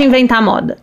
[0.00, 0.78] pode inventar moda.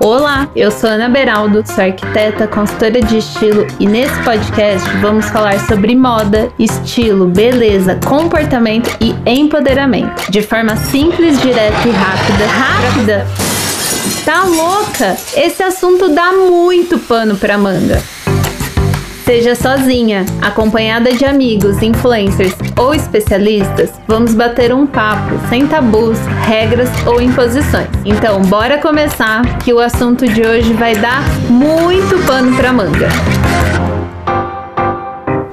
[0.00, 5.58] Olá, eu sou Ana Beraldo, sou arquiteta, consultora de estilo e nesse podcast vamos falar
[5.66, 12.46] sobre moda, estilo, beleza, comportamento e empoderamento, de forma simples, direta e rápida.
[12.46, 13.26] Rápida?
[14.24, 15.16] Tá louca?
[15.36, 18.02] Esse assunto dá muito pano pra manga.
[19.24, 26.90] Seja sozinha, acompanhada de amigos, influencers ou especialistas, vamos bater um papo sem tabus, regras
[27.06, 27.88] ou imposições.
[28.04, 33.08] Então, bora começar que o assunto de hoje vai dar muito pano pra manga.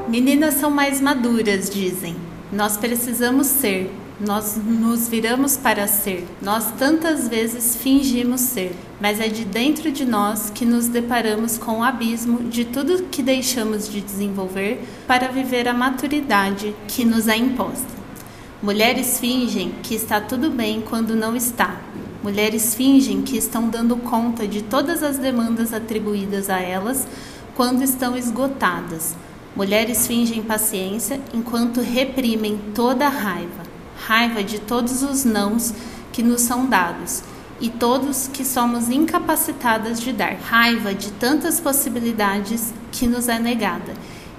[0.09, 2.17] Meninas são mais maduras, dizem.
[2.51, 3.90] Nós precisamos ser,
[4.25, 6.27] nós nos viramos para ser.
[6.41, 11.79] Nós tantas vezes fingimos ser, mas é de dentro de nós que nos deparamos com
[11.79, 17.35] o abismo de tudo que deixamos de desenvolver para viver a maturidade que nos é
[17.35, 18.01] imposta.
[18.62, 21.81] Mulheres fingem que está tudo bem quando não está.
[22.21, 27.07] Mulheres fingem que estão dando conta de todas as demandas atribuídas a elas
[27.55, 29.15] quando estão esgotadas.
[29.55, 33.71] Mulheres fingem paciência enquanto reprimem toda a raiva
[34.05, 35.74] raiva de todos os nãos
[36.12, 37.24] que nos são dados
[37.60, 43.93] e todos que somos incapacitadas de dar, raiva de tantas possibilidades que nos é negada,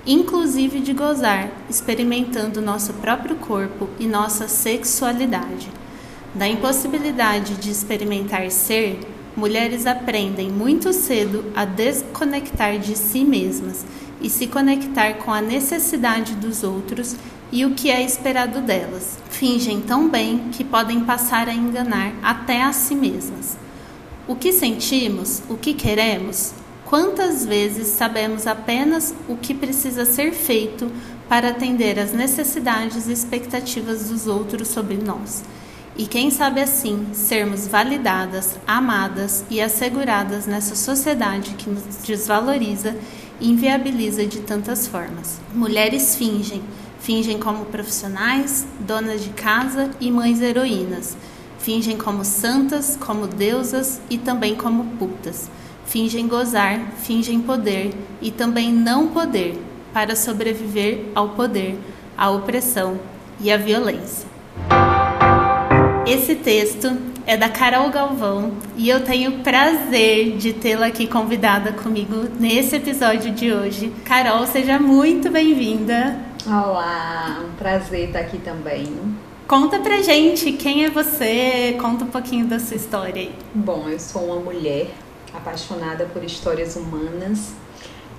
[0.04, 5.70] inclusive de gozar, experimentando nosso próprio corpo e nossa sexualidade.
[6.34, 8.98] Da impossibilidade de experimentar ser,
[9.36, 13.84] mulheres aprendem muito cedo a desconectar de si mesmas
[14.20, 17.16] e se conectar com a necessidade dos outros
[17.52, 19.18] e o que é esperado delas.
[19.28, 23.58] Fingem tão bem que podem passar a enganar até a si mesmas.
[24.26, 26.54] O que sentimos, o que queremos,
[26.86, 30.90] quantas vezes sabemos apenas o que precisa ser feito
[31.28, 35.44] para atender às necessidades e expectativas dos outros sobre nós.
[35.96, 42.96] E quem sabe assim sermos validadas, amadas e asseguradas nessa sociedade que nos desvaloriza
[43.38, 45.38] e inviabiliza de tantas formas.
[45.54, 46.62] Mulheres fingem,
[47.02, 51.16] Fingem como profissionais, donas de casa e mães heroínas.
[51.58, 55.50] Fingem como santas, como deusas e também como putas.
[55.84, 59.60] Fingem gozar, fingem poder e também não poder
[59.92, 61.76] para sobreviver ao poder,
[62.16, 63.00] à opressão
[63.40, 64.28] e à violência.
[66.06, 66.96] Esse texto
[67.26, 73.32] é da Carol Galvão e eu tenho prazer de tê-la aqui convidada comigo nesse episódio
[73.32, 73.92] de hoje.
[74.04, 76.30] Carol, seja muito bem-vinda.
[76.44, 79.16] Olá, um prazer estar aqui também.
[79.46, 83.32] Conta pra gente quem é você, conta um pouquinho da sua história aí.
[83.54, 84.90] Bom, eu sou uma mulher
[85.32, 87.52] apaixonada por histórias humanas,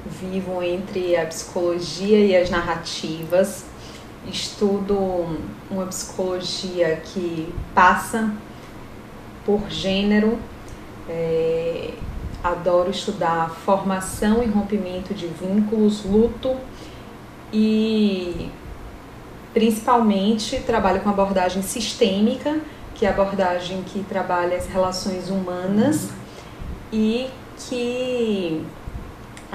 [0.06, 3.66] vivo entre a psicologia e as narrativas,
[4.26, 4.98] estudo
[5.70, 8.34] uma psicologia que passa
[9.46, 10.40] por gênero,
[11.10, 11.94] é,
[12.42, 16.56] adoro estudar formação e rompimento de vínculos, luto
[17.54, 18.50] e
[19.54, 22.60] principalmente trabalho com abordagem sistêmica,
[22.96, 26.10] que é a abordagem que trabalha as relações humanas
[26.92, 27.28] e
[27.68, 28.66] que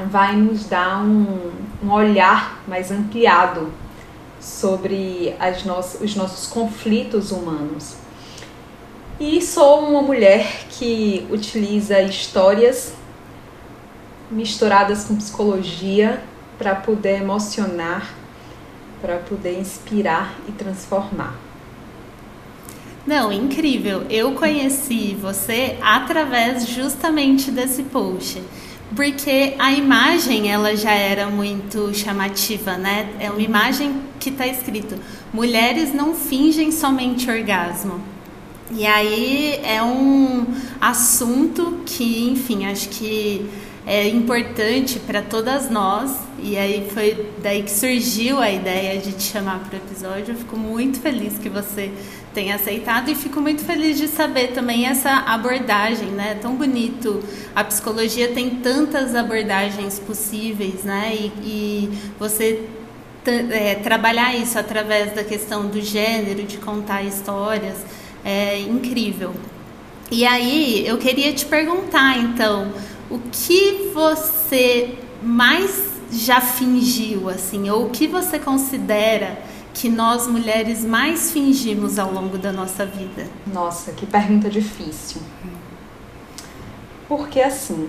[0.09, 1.51] vai nos dar um,
[1.83, 3.73] um olhar mais ampliado
[4.41, 7.97] sobre as no os nossos conflitos humanos.
[9.19, 12.95] E sou uma mulher que utiliza histórias
[14.31, 16.23] misturadas com psicologia
[16.59, 18.15] para poder emocionar,
[19.01, 21.35] para poder inspirar e transformar.
[23.07, 24.05] Não, incrível.
[24.11, 28.43] Eu conheci você através justamente desse post.
[28.95, 33.11] Porque a imagem ela já era muito chamativa, né?
[33.21, 34.95] É uma imagem que está escrito:
[35.33, 38.01] mulheres não fingem somente orgasmo.
[38.71, 40.47] E aí é um
[40.81, 43.49] assunto que, enfim, acho que
[43.89, 46.15] é importante para todas nós.
[46.39, 50.35] E aí foi daí que surgiu a ideia de te chamar para o episódio.
[50.35, 51.91] Eu fico muito feliz que você
[52.35, 56.39] tenha aceitado e fico muito feliz de saber também essa abordagem, né?
[56.41, 57.25] Tão bonito.
[57.57, 61.17] A psicologia tem tantas abordagens possíveis, né?
[61.19, 62.69] E, e você
[63.25, 67.79] é, trabalhar isso através da questão do gênero, de contar histórias,
[68.23, 69.33] é incrível.
[70.11, 72.71] E aí eu queria te perguntar, então,
[73.11, 79.39] o que você mais já fingiu, assim, ou o que você considera
[79.75, 83.27] que nós mulheres mais fingimos ao longo da nossa vida?
[83.47, 85.23] Nossa, que pergunta difícil.
[87.07, 87.89] Porque assim,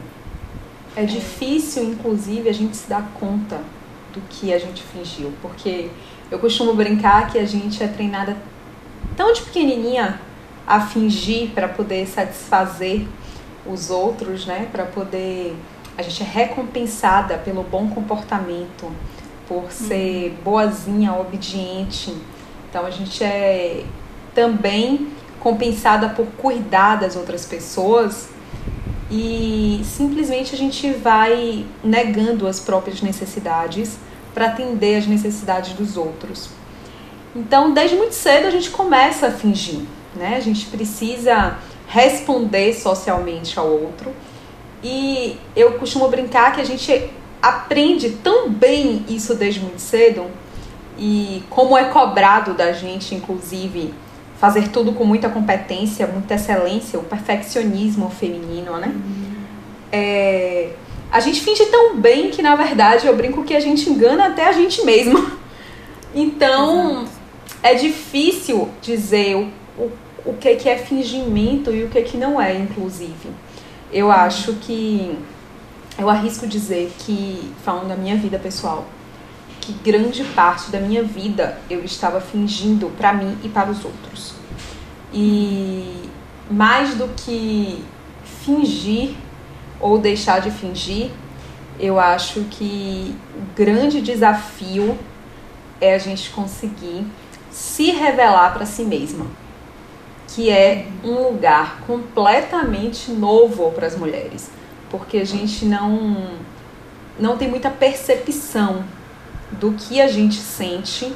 [0.96, 3.62] é difícil, inclusive, a gente se dar conta
[4.14, 5.34] do que a gente fingiu.
[5.42, 5.90] Porque
[6.30, 8.38] eu costumo brincar que a gente é treinada
[9.16, 10.20] tão de pequenininha
[10.66, 13.08] a fingir para poder satisfazer
[13.72, 14.68] os outros, né?
[14.72, 15.56] Para poder
[16.00, 18.90] a gente é recompensada pelo bom comportamento,
[19.46, 20.44] por ser uhum.
[20.46, 22.16] boazinha, obediente.
[22.70, 23.84] Então a gente é
[24.34, 25.10] também
[25.42, 28.30] compensada por cuidar das outras pessoas
[29.12, 33.98] e simplesmente a gente vai negando as próprias necessidades
[34.34, 36.50] para atender as necessidades dos outros.
[37.36, 39.82] Então, desde muito cedo a gente começa a fingir,
[40.16, 40.38] né?
[40.38, 41.58] A gente precisa
[41.90, 44.14] responder socialmente ao outro.
[44.82, 47.10] E eu costumo brincar que a gente
[47.42, 50.26] aprende tão bem isso desde muito cedo
[50.98, 53.94] e como é cobrado da gente, inclusive,
[54.38, 58.88] fazer tudo com muita competência, muita excelência, o perfeccionismo feminino, né?
[58.88, 59.36] Uhum.
[59.92, 60.70] É,
[61.12, 64.48] a gente finge tão bem que, na verdade, eu brinco que a gente engana até
[64.48, 65.40] a gente mesma.
[66.12, 67.10] Então, Exato.
[67.62, 69.92] é difícil dizer o, o,
[70.26, 73.30] o que, que é fingimento e o que, que não é, inclusive.
[73.92, 75.18] Eu acho que.
[75.98, 78.86] Eu arrisco dizer que, falando da minha vida pessoal,
[79.60, 84.34] que grande parte da minha vida eu estava fingindo para mim e para os outros.
[85.14, 86.10] E
[86.50, 87.84] mais do que
[88.44, 89.16] fingir
[89.80, 91.12] ou deixar de fingir,
[91.80, 94.98] eu acho que o grande desafio
[95.80, 97.06] é a gente conseguir
[97.52, 99.26] se revelar para si mesma,
[100.40, 104.50] que é um lugar completamente novo para as mulheres,
[104.90, 106.30] porque a gente não
[107.20, 108.86] não tem muita percepção
[109.52, 111.14] do que a gente sente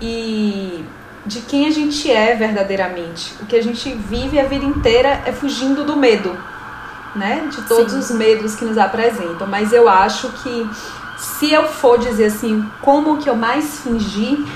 [0.00, 0.84] e
[1.26, 3.34] de quem a gente é verdadeiramente.
[3.42, 6.30] O que a gente vive a vida inteira é fugindo do medo,
[7.16, 7.48] né?
[7.50, 7.98] De todos Sim.
[7.98, 9.48] os medos que nos apresentam.
[9.48, 10.70] Mas eu acho que
[11.18, 14.46] se eu for dizer assim, como que eu mais fingi,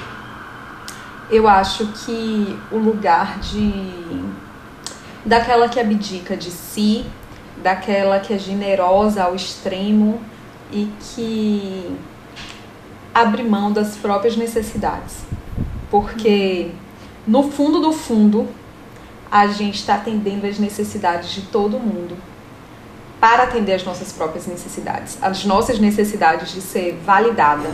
[1.31, 4.25] eu acho que o lugar de
[5.25, 7.05] daquela que abdica de si,
[7.63, 10.21] daquela que é generosa ao extremo
[10.71, 11.99] e que
[13.13, 15.25] abre mão das próprias necessidades.
[15.91, 16.71] Porque
[17.27, 18.49] no fundo do fundo,
[19.31, 22.17] a gente está atendendo as necessidades de todo mundo
[23.21, 27.71] para atender as nossas próprias necessidades, as nossas necessidades de ser validada,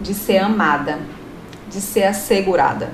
[0.00, 1.00] de ser amada,
[1.70, 2.92] de ser assegurada.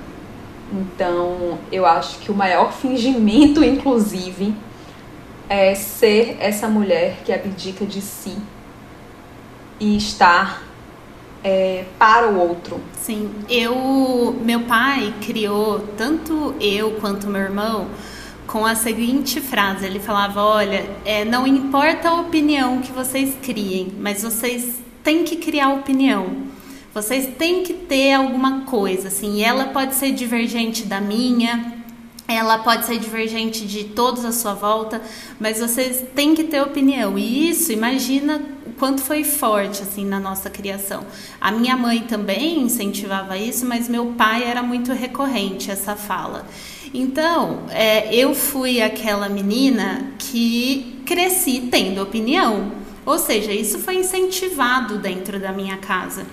[0.72, 4.54] Então, eu acho que o maior fingimento, inclusive,
[5.48, 8.36] é ser essa mulher que abdica de si
[9.78, 10.62] e estar
[11.44, 12.80] é, para o outro.
[13.00, 17.86] Sim, eu, meu pai criou tanto eu quanto meu irmão
[18.46, 23.92] com a seguinte frase: ele falava, olha, é, não importa a opinião que vocês criem,
[24.00, 26.55] mas vocês têm que criar opinião.
[26.96, 31.74] Vocês têm que ter alguma coisa, assim, ela pode ser divergente da minha,
[32.26, 35.02] ela pode ser divergente de todos à sua volta,
[35.38, 37.18] mas vocês têm que ter opinião.
[37.18, 41.04] E isso, imagina o quanto foi forte assim na nossa criação.
[41.38, 46.46] A minha mãe também incentivava isso, mas meu pai era muito recorrente essa fala.
[46.94, 52.72] Então, é, eu fui aquela menina que cresci tendo opinião.
[53.04, 56.24] Ou seja, isso foi incentivado dentro da minha casa.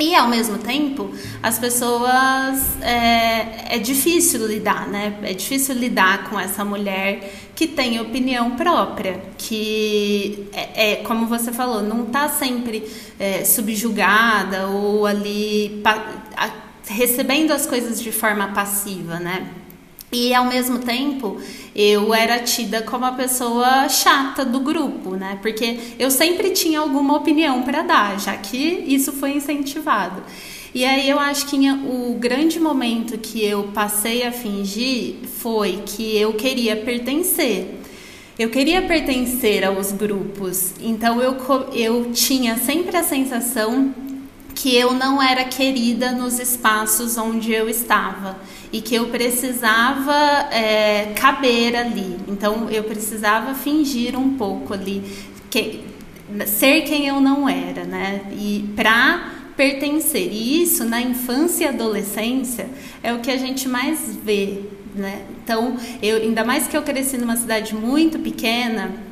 [0.00, 1.10] E ao mesmo tempo,
[1.42, 5.18] as pessoas é, é, difícil lidar, né?
[5.22, 11.52] É difícil lidar com essa mulher que tem opinião própria, que é, é como você
[11.52, 12.88] falou, não está sempre
[13.18, 16.50] é, subjugada ou ali pa, a,
[16.86, 19.48] recebendo as coisas de forma passiva, né?
[20.10, 21.36] E ao mesmo tempo,
[21.76, 25.38] eu era tida como a pessoa chata do grupo, né?
[25.42, 30.22] Porque eu sempre tinha alguma opinião para dar, já que isso foi incentivado.
[30.74, 36.16] E aí eu acho que o grande momento que eu passei a fingir foi que
[36.16, 37.78] eu queria pertencer.
[38.38, 41.36] Eu queria pertencer aos grupos, então eu,
[41.72, 43.92] eu tinha sempre a sensação
[44.54, 48.38] que eu não era querida nos espaços onde eu estava
[48.72, 50.14] e que eu precisava
[50.52, 52.16] é, caber ali.
[52.28, 55.02] Então eu precisava fingir um pouco ali,
[55.50, 55.84] que,
[56.46, 58.22] ser quem eu não era, né?
[58.32, 60.30] E para pertencer.
[60.30, 62.68] E isso na infância e adolescência
[63.02, 64.60] é o que a gente mais vê,
[64.94, 65.22] né?
[65.42, 69.07] Então, eu, ainda mais que eu cresci numa cidade muito pequena,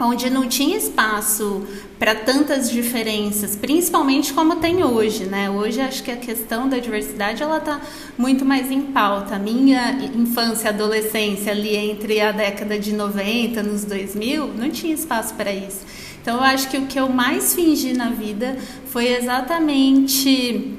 [0.00, 1.66] onde não tinha espaço
[1.98, 5.50] para tantas diferenças, principalmente como tem hoje, né?
[5.50, 7.80] Hoje acho que a questão da diversidade ela está
[8.16, 9.34] muito mais em pauta.
[9.34, 15.34] A minha infância, adolescência ali entre a década de 90 nos 2000, não tinha espaço
[15.34, 15.80] para isso.
[16.22, 20.76] Então eu acho que o que eu mais fingi na vida foi exatamente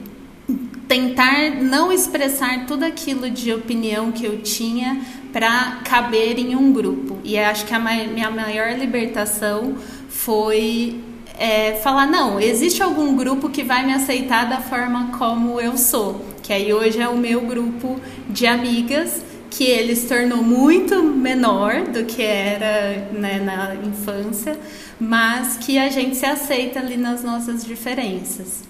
[0.88, 5.00] tentar não expressar tudo aquilo de opinião que eu tinha
[5.32, 7.18] para caber em um grupo.
[7.24, 9.76] E acho que a minha maior libertação
[10.10, 11.00] foi
[11.38, 16.26] é, falar: não, existe algum grupo que vai me aceitar da forma como eu sou.
[16.44, 21.84] Que aí hoje é o meu grupo de amigas, que ele se tornou muito menor
[21.84, 24.58] do que era né, na infância,
[25.00, 28.69] mas que a gente se aceita ali nas nossas diferenças.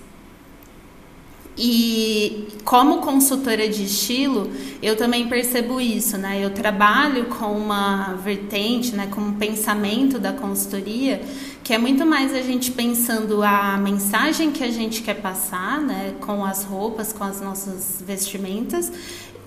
[1.62, 4.50] E como consultora de estilo,
[4.82, 6.40] eu também percebo isso, né?
[6.42, 11.22] Eu trabalho com uma vertente, né, com um pensamento da consultoria,
[11.62, 16.14] que é muito mais a gente pensando a mensagem que a gente quer passar, né,
[16.22, 18.90] com as roupas, com as nossas vestimentas,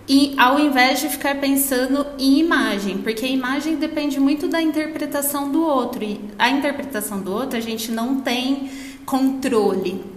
[0.07, 5.50] e ao invés de ficar pensando em imagem, porque a imagem depende muito da interpretação
[5.50, 8.69] do outro, e a interpretação do outro a gente não tem
[9.07, 10.12] controle.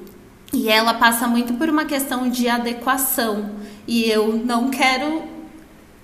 [0.56, 3.52] E ela passa muito por uma questão de adequação.
[3.86, 5.24] E eu não quero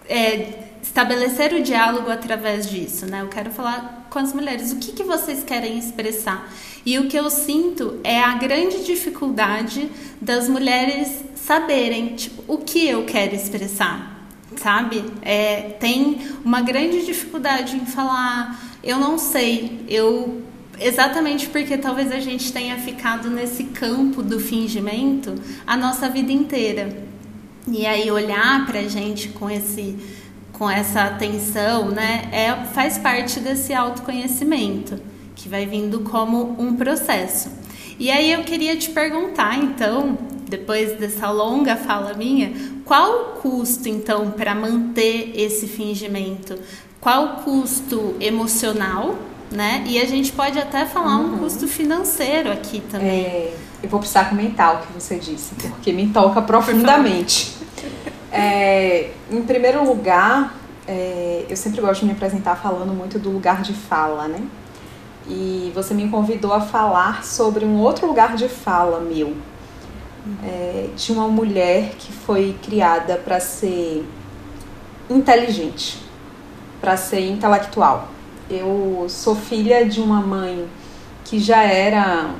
[0.10, 3.22] é, estabelecer o diálogo através disso, né?
[3.22, 6.51] Eu quero falar com as mulheres o que, que vocês querem expressar.
[6.86, 9.89] E o que eu sinto é a grande dificuldade
[10.20, 14.27] das mulheres saberem tipo, o que eu quero expressar,
[14.58, 15.05] sabe?
[15.22, 20.41] É, tem uma grande dificuldade em falar, eu não sei, eu
[20.88, 25.36] exatamente porque talvez a gente tenha ficado nesse campo do fingimento
[25.66, 27.06] a nossa vida inteira.
[27.68, 29.98] E aí olhar pra gente com esse
[30.54, 34.96] com essa atenção, né, é, faz parte desse autoconhecimento
[35.36, 37.50] que vai vindo como um processo.
[37.98, 40.16] E aí eu queria te perguntar, então,
[40.48, 42.54] depois dessa longa fala minha,
[42.86, 46.60] qual o custo então para manter esse fingimento?
[47.00, 49.18] Qual o custo emocional
[49.51, 49.84] né?
[49.86, 51.36] E a gente pode até falar uhum.
[51.36, 53.10] um custo financeiro aqui também.
[53.10, 57.58] É, eu vou precisar comentar o que você disse, porque me toca profundamente.
[58.31, 60.55] é, em primeiro lugar,
[60.88, 64.41] é, eu sempre gosto de me apresentar falando muito do lugar de fala, né?
[65.27, 69.36] E você me convidou a falar sobre um outro lugar de fala meu,
[70.43, 74.05] é, de uma mulher que foi criada para ser
[75.10, 76.00] inteligente,
[76.79, 78.10] para ser intelectual
[78.51, 80.67] eu sou filha de uma mãe
[81.24, 82.36] que já era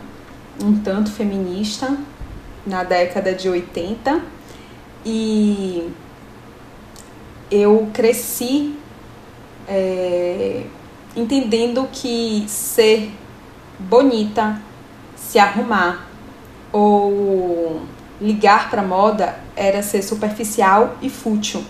[0.62, 1.98] um tanto feminista
[2.66, 4.22] na década de 80
[5.06, 5.90] e
[7.50, 8.76] eu cresci
[9.68, 10.66] é,
[11.16, 13.10] entendendo que ser
[13.80, 14.62] bonita,
[15.16, 16.10] se arrumar
[16.74, 17.82] ou
[18.20, 21.64] ligar para moda era ser superficial e fútil.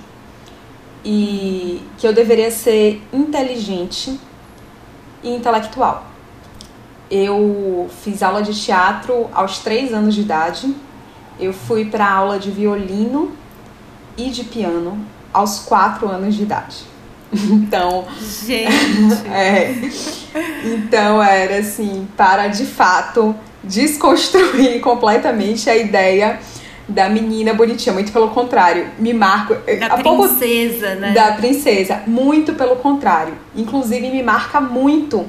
[1.05, 4.19] E que eu deveria ser inteligente
[5.23, 6.05] e intelectual.
[7.09, 10.73] Eu fiz aula de teatro aos três anos de idade.
[11.39, 13.31] Eu fui para aula de violino
[14.17, 14.97] e de piano
[15.33, 16.77] aos quatro anos de idade.
[17.33, 19.73] Então, gente, é,
[20.65, 26.39] então era assim para de fato desconstruir completamente a ideia
[26.87, 28.87] da menina bonitinha, muito pelo contrário.
[28.97, 29.53] Me marco.
[29.53, 31.11] Da princesa, pouco, né?
[31.13, 33.33] Da princesa, muito pelo contrário.
[33.55, 35.25] Inclusive, me marca muito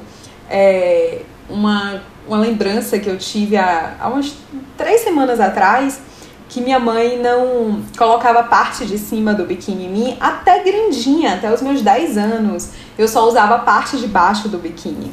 [0.50, 4.34] é, uma, uma lembrança que eu tive há, há umas
[4.76, 6.00] três semanas atrás,
[6.48, 11.52] que minha mãe não colocava parte de cima do biquíni em mim até grandinha, até
[11.52, 12.70] os meus 10 anos.
[12.98, 15.12] Eu só usava parte de baixo do biquíni.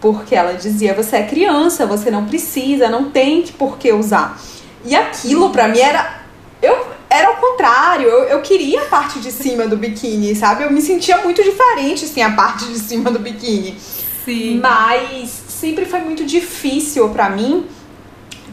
[0.00, 4.40] Porque ela dizia: você é criança, você não precisa, não tem por que usar.
[4.84, 6.20] E aquilo para mim era.
[6.62, 10.62] Eu, era o contrário, eu, eu queria a parte de cima do biquíni, sabe?
[10.62, 13.76] Eu me sentia muito diferente, assim, a parte de cima do biquíni.
[14.24, 14.60] Sim.
[14.60, 17.66] Mas sempre foi muito difícil para mim.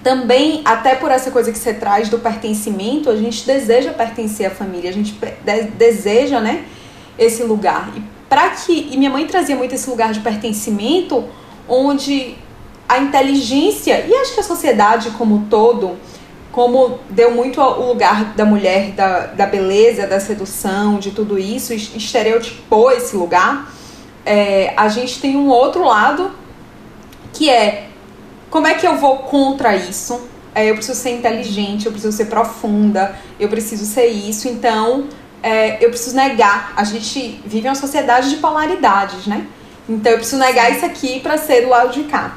[0.03, 4.49] Também, até por essa coisa que você traz do pertencimento, a gente deseja pertencer à
[4.49, 6.65] família, a gente de deseja, né,
[7.19, 7.91] esse lugar.
[7.95, 11.25] E para que e minha mãe trazia muito esse lugar de pertencimento,
[11.67, 12.35] onde
[12.87, 15.97] a inteligência e acho que a sociedade como um todo
[16.57, 21.71] como deu muito o lugar da mulher, da, da beleza, da sedução, de tudo isso,
[21.71, 23.71] estereotipou esse lugar,
[24.25, 26.31] é, a gente tem um outro lado
[27.31, 27.89] que é
[28.49, 30.27] como é que eu vou contra isso?
[30.55, 35.09] É, eu preciso ser inteligente, eu preciso ser profunda, eu preciso ser isso, então
[35.43, 36.73] é, eu preciso negar.
[36.75, 39.45] A gente vive uma sociedade de polaridades, né?
[39.87, 42.35] Então eu preciso negar isso aqui para ser do lado de cá.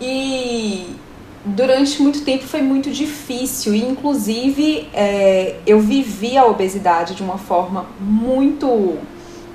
[0.00, 1.01] E
[1.44, 3.74] durante muito tempo foi muito difícil.
[3.74, 8.98] E inclusive é, eu vivi a obesidade de uma forma muito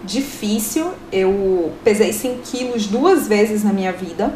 [0.04, 0.92] difícil.
[1.12, 4.34] Eu pesei 100 quilos duas vezes na minha vida.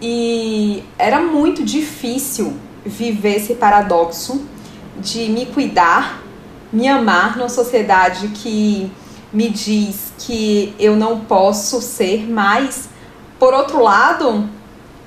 [0.00, 4.44] E era muito difícil viver esse paradoxo
[4.98, 6.22] de me cuidar,
[6.72, 8.90] me amar numa sociedade que
[9.32, 12.88] me diz que eu não posso ser, mas
[13.38, 14.48] por outro lado,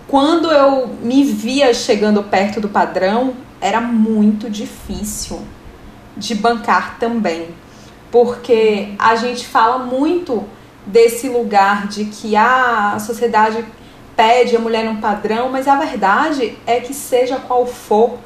[0.08, 5.42] quando eu me via chegando perto do padrão, era muito difícil
[6.16, 7.50] de bancar também.
[8.10, 10.46] Porque a gente fala muito
[10.86, 13.66] desse lugar de que ah, a sociedade
[14.16, 18.18] pede a mulher um padrão, mas a verdade é que seja qual for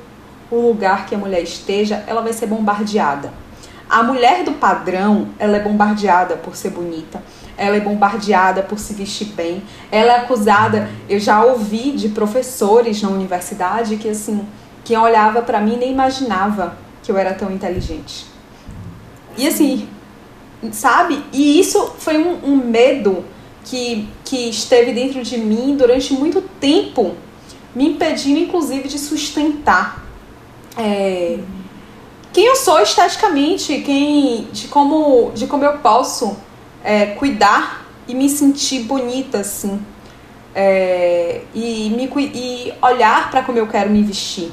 [0.51, 3.33] o lugar que a mulher esteja, ela vai ser bombardeada.
[3.89, 7.21] A mulher do padrão, ela é bombardeada por ser bonita,
[7.57, 13.01] ela é bombardeada por se vestir bem, ela é acusada, eu já ouvi de professores
[13.01, 14.45] na universidade que assim,
[14.83, 18.25] quem olhava para mim nem imaginava que eu era tão inteligente.
[19.37, 19.87] E assim,
[20.71, 21.23] sabe?
[21.31, 23.23] E isso foi um, um medo
[23.63, 27.15] que, que esteve dentro de mim durante muito tempo,
[27.75, 30.01] me impedindo inclusive de sustentar
[30.77, 31.39] é,
[32.33, 36.37] quem eu sou esteticamente, quem, de, como, de como eu posso
[36.83, 39.81] é, cuidar e me sentir bonita assim.
[40.53, 44.51] É, e, me, e olhar para como eu quero me vestir.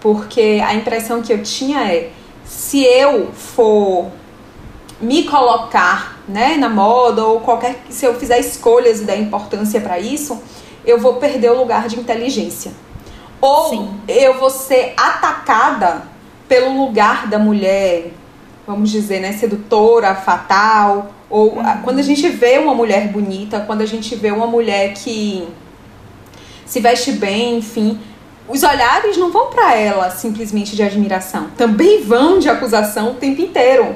[0.00, 2.10] Porque a impressão que eu tinha é:
[2.44, 4.10] se eu for
[5.00, 7.82] me colocar né, na moda ou qualquer.
[7.90, 10.40] Se eu fizer escolhas e der importância para isso,
[10.84, 12.72] eu vou perder o lugar de inteligência.
[13.40, 14.00] Ou Sim.
[14.06, 16.02] eu vou ser atacada
[16.48, 18.12] pelo lugar da mulher,
[18.66, 21.10] vamos dizer, né, sedutora, fatal.
[21.30, 21.62] Ou uhum.
[21.84, 25.48] quando a gente vê uma mulher bonita, quando a gente vê uma mulher que
[26.66, 27.98] se veste bem, enfim,
[28.48, 33.40] os olhares não vão para ela simplesmente de admiração, também vão de acusação o tempo
[33.40, 33.94] inteiro.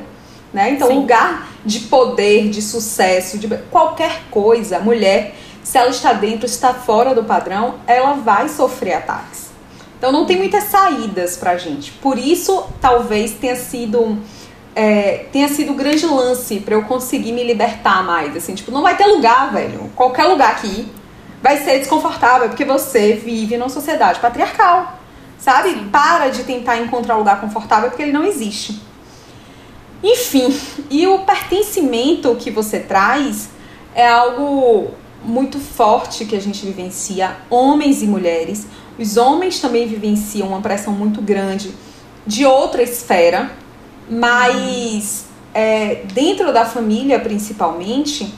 [0.53, 0.71] Né?
[0.71, 0.95] Então, Sim.
[1.01, 6.73] lugar de poder, de sucesso, de qualquer coisa, a mulher, se ela está dentro, está
[6.73, 9.51] fora do padrão, ela vai sofrer ataques.
[9.99, 11.91] Então, não tem muitas saídas pra gente.
[11.91, 14.19] Por isso, talvez tenha sido.
[14.75, 18.37] É, tenha sido o grande lance para eu conseguir me libertar mais.
[18.37, 19.91] Assim, tipo, não vai ter lugar, velho.
[19.95, 20.89] Qualquer lugar aqui
[21.43, 24.99] vai ser desconfortável porque você vive numa sociedade patriarcal.
[25.39, 25.71] Sabe?
[25.71, 25.89] Sim.
[25.91, 28.81] Para de tentar encontrar um lugar confortável porque ele não existe.
[30.03, 30.55] Enfim,
[30.91, 33.49] e o pertencimento que você traz
[33.95, 34.91] é algo
[35.25, 38.67] muito forte que a gente vivencia, homens e mulheres.
[38.99, 41.75] Os homens também vivenciam uma pressão muito grande
[42.27, 43.51] de outra esfera,
[44.09, 48.33] mas é, dentro da família, principalmente,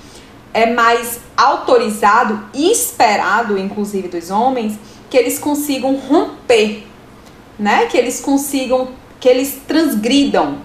[0.53, 4.79] é mais autorizado e esperado, inclusive dos homens,
[5.11, 6.87] que eles consigam romper,
[7.59, 7.87] né?
[7.87, 8.89] Que eles consigam,
[9.21, 10.59] que eles transgridam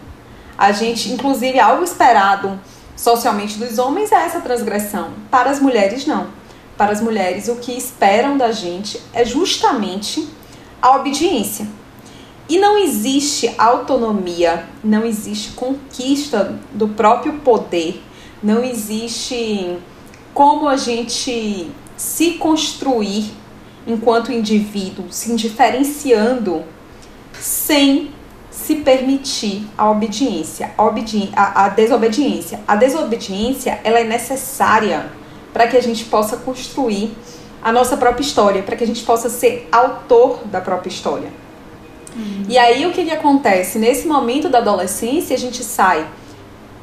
[0.61, 2.61] a gente, inclusive, algo esperado
[2.95, 5.09] socialmente dos homens é essa transgressão.
[5.31, 6.27] Para as mulheres, não.
[6.77, 10.29] Para as mulheres, o que esperam da gente é justamente
[10.79, 11.67] a obediência.
[12.51, 18.03] E não existe autonomia, não existe conquista do próprio poder,
[18.43, 19.77] não existe
[20.33, 23.31] como a gente se construir
[23.87, 26.61] enquanto indivíduo, se diferenciando
[27.31, 28.11] sem
[28.49, 32.59] se permitir a obediência, a, obedi a, a desobediência.
[32.67, 35.09] A desobediência ela é necessária
[35.53, 37.15] para que a gente possa construir
[37.63, 41.40] a nossa própria história, para que a gente possa ser autor da própria história.
[42.21, 42.45] Uhum.
[42.47, 43.79] E aí o que, que acontece?
[43.79, 46.05] Nesse momento da adolescência, a gente sai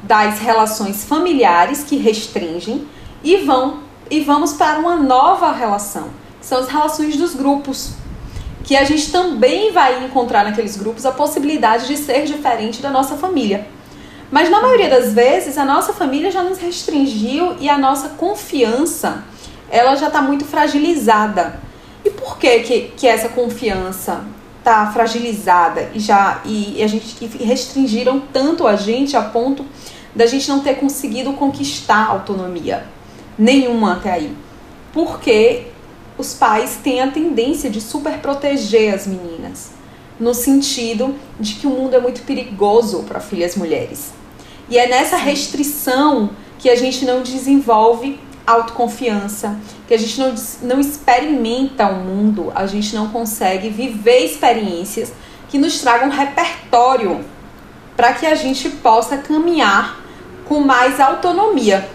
[0.03, 2.87] das relações familiares que restringem
[3.23, 7.93] e vão e vamos para uma nova relação, que são as relações dos grupos
[8.63, 13.15] que a gente também vai encontrar naqueles grupos a possibilidade de ser diferente da nossa
[13.17, 13.67] família.
[14.31, 19.23] Mas na maioria das vezes a nossa família já nos restringiu e a nossa confiança
[19.71, 21.59] ela já está muito fragilizada.
[22.05, 24.23] E por que, que, que essa confiança
[24.69, 29.65] está fragilizada e já e, a gente restringiram tanto a gente a ponto
[30.15, 32.85] da gente não ter conseguido conquistar autonomia
[33.37, 34.35] nenhuma até aí?
[34.93, 35.67] Porque
[36.17, 39.71] os pais têm a tendência de super proteger as meninas,
[40.19, 44.11] no sentido de que o mundo é muito perigoso para filhas mulheres.
[44.69, 49.57] E é nessa restrição que a gente não desenvolve autoconfiança,
[49.87, 55.13] que a gente não, não experimenta o mundo, a gente não consegue viver experiências
[55.49, 57.23] que nos tragam repertório
[57.95, 59.99] para que a gente possa caminhar
[60.45, 61.89] com mais autonomia.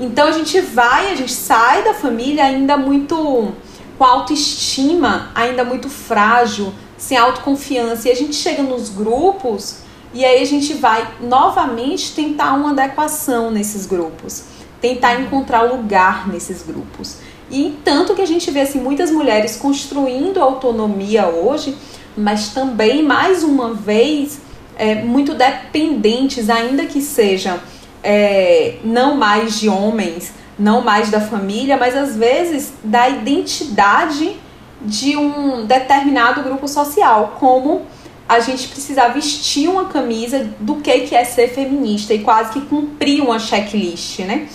[0.00, 3.52] Então a gente vai, a gente sai da família ainda muito
[3.96, 8.08] com autoestima ainda muito frágil, sem autoconfiança.
[8.08, 9.78] E a gente chega nos grupos
[10.12, 14.44] e aí a gente vai novamente tentar uma adequação nesses grupos,
[14.84, 17.16] tentar encontrar lugar nesses grupos.
[17.50, 21.74] E tanto que a gente vê assim muitas mulheres construindo autonomia hoje,
[22.14, 24.40] mas também mais uma vez
[24.76, 27.60] é, muito dependentes, ainda que seja
[28.02, 34.36] é, não mais de homens, não mais da família, mas às vezes da identidade
[34.82, 37.86] de um determinado grupo social, como
[38.28, 42.60] a gente precisar vestir uma camisa do que, que é ser feminista e quase que
[42.66, 44.46] cumprir uma checklist, né?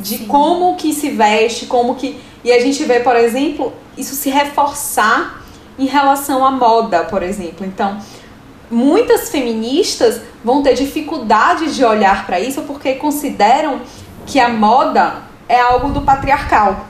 [0.00, 0.26] De Sim.
[0.26, 2.18] como que se veste, como que.
[2.42, 5.42] E a gente vê, por exemplo, isso se reforçar
[5.78, 7.66] em relação à moda, por exemplo.
[7.66, 7.98] Então,
[8.70, 13.80] muitas feministas vão ter dificuldade de olhar para isso porque consideram
[14.26, 16.86] que a moda é algo do patriarcal,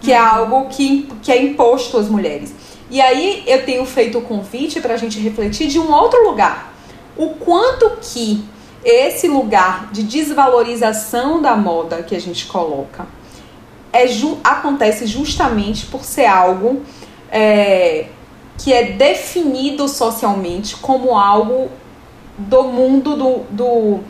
[0.00, 0.28] que é uhum.
[0.28, 2.54] algo que, que é imposto às mulheres.
[2.90, 6.74] E aí eu tenho feito o convite para a gente refletir de um outro lugar.
[7.16, 8.44] O quanto que
[8.84, 13.06] esse lugar de desvalorização da moda que a gente coloca
[13.92, 16.82] é ju acontece justamente por ser algo
[17.30, 18.06] é,
[18.56, 21.68] que é definido socialmente como algo
[22.38, 24.00] do mundo do, do,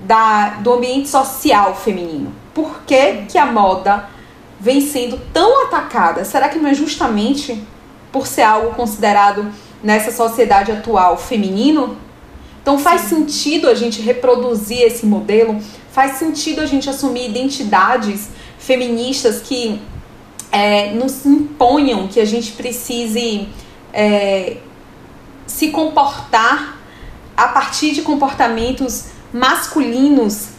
[0.00, 2.32] da, do ambiente social feminino.
[2.52, 4.08] Por que, que a moda
[4.58, 6.24] vem sendo tão atacada?
[6.24, 7.62] Será que não é justamente
[8.12, 9.50] por ser algo considerado
[9.82, 11.96] nessa sociedade atual feminino.
[12.70, 13.26] Então faz Sim.
[13.26, 18.28] sentido a gente reproduzir esse modelo, faz sentido a gente assumir identidades
[18.60, 19.82] feministas que
[20.52, 23.48] é, nos imponham que a gente precise
[23.92, 24.58] é,
[25.48, 26.78] se comportar
[27.36, 30.50] a partir de comportamentos masculinos,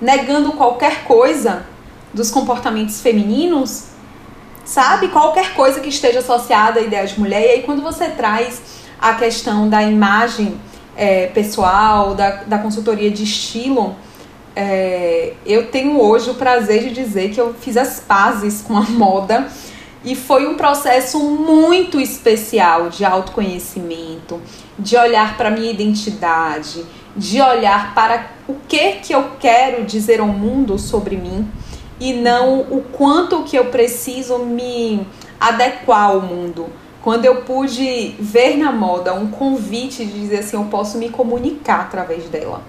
[0.00, 1.66] negando qualquer coisa
[2.14, 3.84] dos comportamentos femininos
[4.64, 5.08] sabe?
[5.08, 7.42] Qualquer coisa que esteja associada à ideia de mulher.
[7.42, 8.62] E aí, quando você traz
[8.98, 10.58] a questão da imagem
[11.00, 13.96] é, pessoal, da, da consultoria de estilo,
[14.54, 18.82] é, eu tenho hoje o prazer de dizer que eu fiz as pazes com a
[18.92, 19.48] moda
[20.04, 24.38] e foi um processo muito especial de autoconhecimento,
[24.78, 26.84] de olhar para minha identidade,
[27.16, 31.50] de olhar para o que que eu quero dizer ao mundo sobre mim
[31.98, 35.06] e não o quanto que eu preciso me
[35.40, 36.70] adequar ao mundo.
[37.02, 41.80] Quando eu pude ver na moda um convite de dizer assim, eu posso me comunicar
[41.80, 42.62] através dela.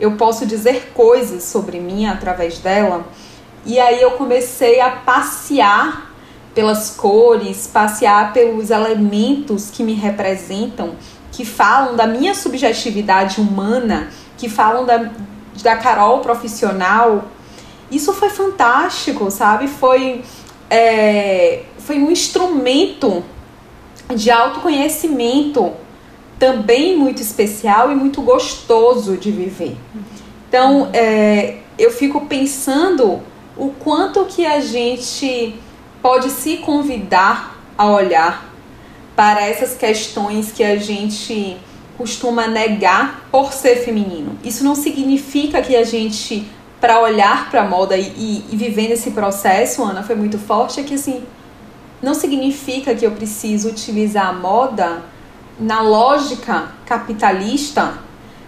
[0.00, 3.04] Eu posso dizer coisas sobre mim através dela.
[3.66, 6.10] E aí eu comecei a passear
[6.54, 10.94] pelas cores, passear pelos elementos que me representam,
[11.30, 14.08] que falam da minha subjetividade humana,
[14.38, 15.10] que falam da,
[15.62, 17.26] da Carol profissional,
[17.90, 19.68] isso foi fantástico, sabe?
[19.68, 20.22] Foi,
[20.70, 23.22] é, foi um instrumento
[24.14, 25.72] de autoconhecimento
[26.38, 29.76] também muito especial e muito gostoso de viver.
[30.48, 33.20] Então, é, eu fico pensando
[33.56, 35.54] o quanto que a gente
[36.02, 38.54] pode se convidar a olhar
[39.14, 41.56] para essas questões que a gente
[41.96, 44.38] costuma negar por ser feminino.
[44.44, 46.46] Isso não significa que a gente
[46.78, 50.78] para olhar para a moda e, e, e viver nesse processo, Ana, foi muito forte,
[50.78, 51.24] é que assim,
[52.06, 55.02] não significa que eu preciso utilizar a moda
[55.58, 57.98] na lógica capitalista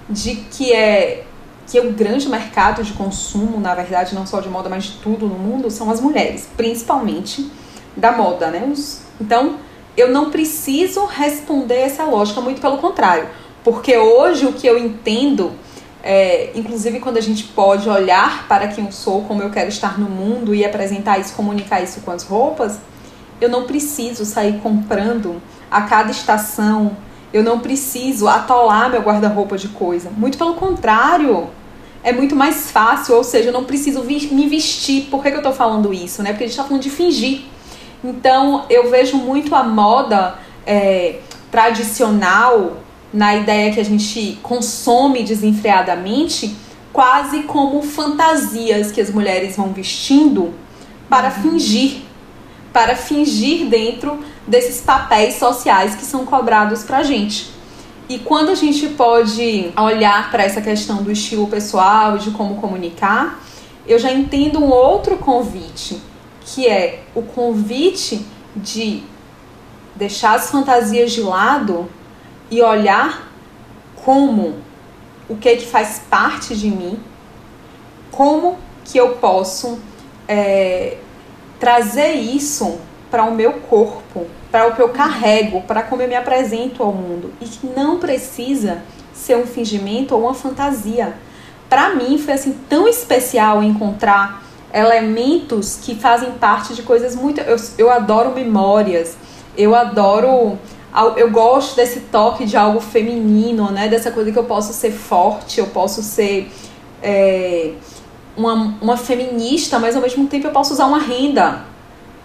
[0.08, 1.24] de que é
[1.66, 4.92] que é o grande mercado de consumo, na verdade, não só de moda, mas de
[5.02, 7.50] tudo no mundo, são as mulheres, principalmente
[7.94, 8.72] da moda, né?
[9.20, 9.56] Então,
[9.94, 13.28] eu não preciso responder essa lógica, muito pelo contrário,
[13.62, 15.52] porque hoje o que eu entendo
[16.02, 19.98] é, inclusive quando a gente pode olhar para quem eu sou, como eu quero estar
[19.98, 22.78] no mundo e apresentar isso, comunicar isso com as roupas,
[23.40, 26.96] eu não preciso sair comprando a cada estação,
[27.32, 30.10] eu não preciso atolar meu guarda-roupa de coisa.
[30.10, 31.48] Muito pelo contrário,
[32.02, 35.08] é muito mais fácil, ou seja, eu não preciso me vestir.
[35.10, 36.22] Por que, que eu estou falando isso?
[36.22, 36.30] Né?
[36.30, 37.42] Porque a gente está falando de fingir.
[38.02, 41.18] Então, eu vejo muito a moda é,
[41.50, 42.78] tradicional
[43.12, 46.54] na ideia que a gente consome desenfreadamente,
[46.92, 50.54] quase como fantasias que as mulheres vão vestindo
[51.08, 51.50] para uhum.
[51.50, 52.02] fingir,
[52.72, 57.50] para fingir dentro desses papéis sociais que são cobrados pra gente.
[58.08, 62.56] E quando a gente pode olhar para essa questão do estilo pessoal e de como
[62.56, 63.40] comunicar,
[63.86, 66.00] eu já entendo um outro convite,
[66.40, 68.24] que é o convite
[68.56, 69.02] de
[69.94, 71.88] deixar as fantasias de lado
[72.50, 73.30] e olhar
[73.96, 74.56] como
[75.28, 76.98] o que é que faz parte de mim,
[78.10, 79.78] como que eu posso
[80.26, 80.96] é,
[81.58, 82.78] trazer isso
[83.10, 86.92] para o meu corpo, para o que eu carrego, para como eu me apresento ao
[86.92, 91.14] mundo e que não precisa ser um fingimento ou uma fantasia.
[91.68, 94.42] Para mim foi assim tão especial encontrar
[94.72, 97.40] elementos que fazem parte de coisas muito.
[97.40, 99.16] Eu, eu adoro memórias,
[99.56, 100.58] eu adoro
[101.16, 103.88] eu gosto desse toque de algo feminino, né?
[103.88, 106.50] Dessa coisa que eu posso ser forte, eu posso ser
[107.02, 107.72] é,
[108.38, 111.64] uma, uma feminista, mas ao mesmo tempo eu posso usar uma renda.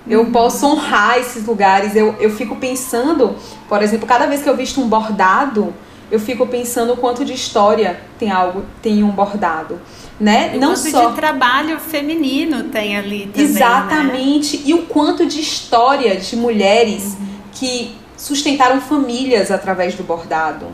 [0.07, 0.31] Eu uhum.
[0.31, 1.95] posso honrar esses lugares.
[1.95, 3.35] Eu, eu fico pensando,
[3.67, 5.73] por exemplo, cada vez que eu visto um bordado,
[6.11, 9.81] eu fico pensando o quanto de história tem algo, tem um bordado.
[10.19, 10.55] Né?
[10.57, 13.49] Não só de trabalho feminino tem ali também, né?
[13.49, 14.57] Exatamente.
[14.57, 14.63] Né?
[14.67, 17.27] E o quanto de história de mulheres uhum.
[17.51, 20.67] que sustentaram famílias através do bordado.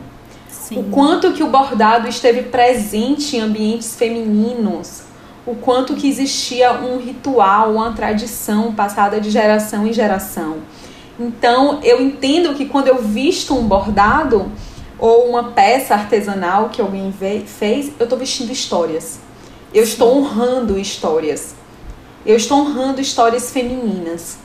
[0.48, 0.78] Sim.
[0.78, 5.02] O quanto que o bordado esteve presente em ambientes femininos,
[5.46, 10.58] o quanto que existia um ritual, uma tradição passada de geração em geração.
[11.18, 14.50] Então, eu entendo que quando eu visto um bordado
[14.98, 17.12] ou uma peça artesanal que alguém
[17.46, 19.18] fez, eu estou vestindo histórias.
[19.72, 19.92] Eu Sim.
[19.92, 21.54] estou honrando histórias.
[22.24, 24.38] Eu estou honrando histórias femininas.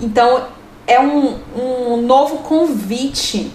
[0.00, 0.46] Então,
[0.86, 3.50] é um, um novo convite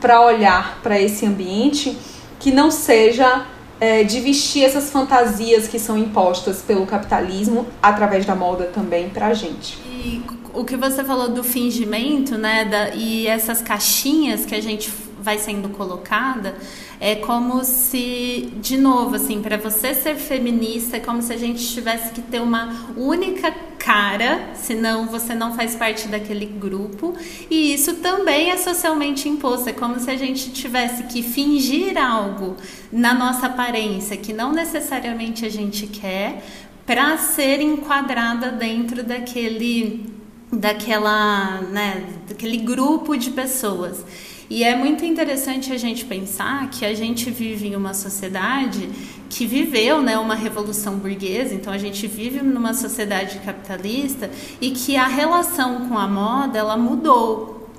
[0.00, 1.96] para olhar para esse ambiente
[2.38, 3.46] que não seja
[3.82, 9.26] é, de vestir essas fantasias que são impostas pelo capitalismo através da moda também para
[9.26, 9.76] a gente.
[9.84, 10.22] E
[10.54, 14.88] o que você falou do fingimento, né, da, e essas caixinhas que a gente
[15.22, 16.56] vai sendo colocada,
[17.00, 21.66] é como se, de novo, assim, para você ser feminista, é como se a gente
[21.66, 27.14] tivesse que ter uma única cara, senão você não faz parte daquele grupo.
[27.50, 29.68] E isso também é socialmente imposto.
[29.68, 32.56] É como se a gente tivesse que fingir algo
[32.92, 36.44] na nossa aparência que não necessariamente a gente quer
[36.86, 40.21] para ser enquadrada dentro daquele
[40.52, 44.04] daquela, né, daquele grupo de pessoas.
[44.50, 48.86] E é muito interessante a gente pensar que a gente vive em uma sociedade
[49.30, 54.94] que viveu né, uma revolução burguesa, então a gente vive numa sociedade capitalista e que
[54.94, 57.70] a relação com a moda ela mudou.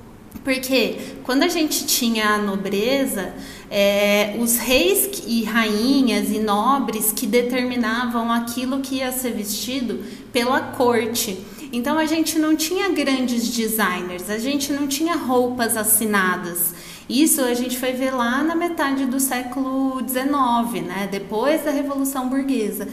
[0.42, 3.32] Porque quando a gente tinha a nobreza,
[3.70, 10.60] é, os reis e rainhas e nobres que determinavam aquilo que ia ser vestido pela
[10.60, 11.38] corte.
[11.74, 16.72] Então a gente não tinha grandes designers, a gente não tinha roupas assinadas.
[17.08, 21.08] Isso a gente foi ver lá na metade do século XIX, né?
[21.10, 22.86] depois da Revolução Burguesa.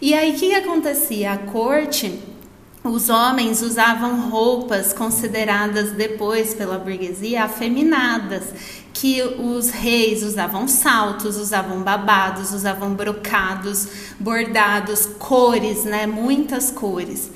[0.00, 1.32] E aí o que, que acontecia?
[1.32, 2.20] A corte
[2.84, 8.44] os homens usavam roupas consideradas depois pela burguesia afeminadas,
[8.92, 13.88] que os reis usavam saltos, usavam babados, usavam brocados,
[14.18, 17.30] bordados, cores, né, muitas cores.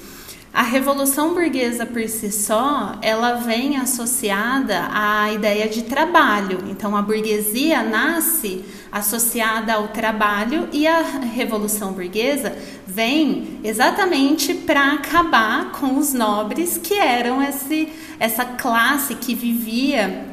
[0.54, 6.64] A revolução burguesa por si só, ela vem associada à ideia de trabalho.
[6.68, 12.54] Então a burguesia nasce associada ao trabalho e a revolução burguesa
[12.86, 17.88] vem exatamente para acabar com os nobres que eram esse,
[18.20, 20.31] essa classe que vivia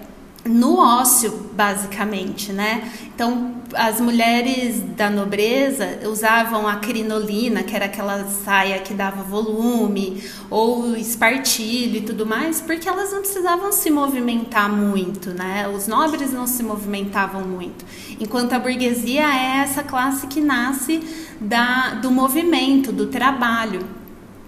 [0.49, 2.91] no ócio, basicamente, né?
[3.13, 10.23] Então, as mulheres da nobreza usavam a crinolina, que era aquela saia que dava volume,
[10.49, 15.67] ou espartilho e tudo mais, porque elas não precisavam se movimentar muito, né?
[15.67, 17.85] Os nobres não se movimentavam muito.
[18.19, 21.01] Enquanto a burguesia é essa classe que nasce
[21.39, 23.98] da, do movimento, do trabalho.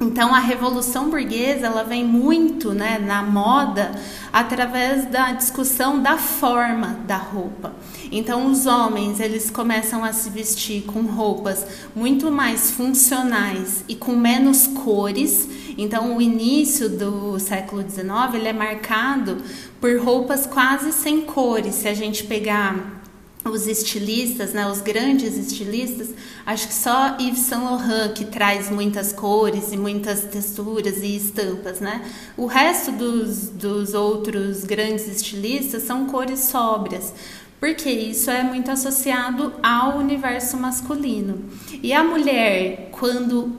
[0.01, 3.91] Então a revolução burguesa ela vem muito né, na moda
[4.33, 7.75] através da discussão da forma da roupa.
[8.11, 14.13] Então os homens eles começam a se vestir com roupas muito mais funcionais e com
[14.13, 15.47] menos cores.
[15.77, 19.37] Então o início do século XIX ele é marcado
[19.79, 21.75] por roupas quase sem cores.
[21.75, 23.00] Se a gente pegar
[23.43, 26.09] os estilistas, né, os grandes estilistas,
[26.45, 31.79] acho que só Yves Saint Laurent que traz muitas cores e muitas texturas e estampas,
[31.79, 32.03] né?
[32.37, 37.13] O resto dos, dos outros grandes estilistas são cores sóbrias,
[37.59, 41.43] porque isso é muito associado ao universo masculino.
[41.81, 43.51] E a mulher, quando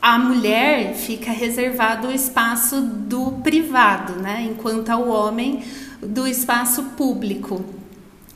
[0.00, 4.46] a mulher fica reservado o espaço do privado, né?
[4.50, 5.64] Enquanto ao homem
[6.00, 7.64] do espaço público.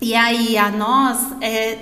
[0.00, 1.76] E aí a nós é,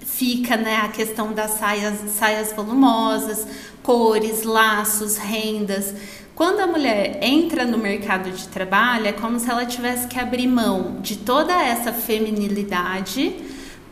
[0.00, 3.46] fica né, a questão das saias, saias volumosas,
[3.82, 5.94] cores, laços, rendas.
[6.34, 10.46] Quando a mulher entra no mercado de trabalho, é como se ela tivesse que abrir
[10.46, 13.36] mão de toda essa feminilidade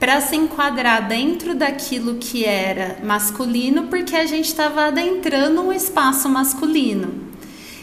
[0.01, 6.29] para se enquadrar dentro daquilo que era masculino, porque a gente estava adentrando um espaço
[6.29, 7.27] masculino.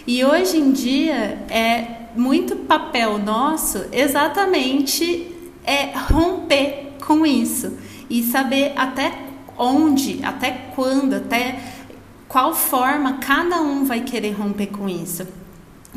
[0.08, 5.33] E hoje em dia é muito papel nosso exatamente
[5.64, 7.78] é romper com isso
[8.10, 9.14] e saber até
[9.58, 11.60] onde, até quando, até
[12.28, 15.28] qual forma cada um vai querer romper com isso.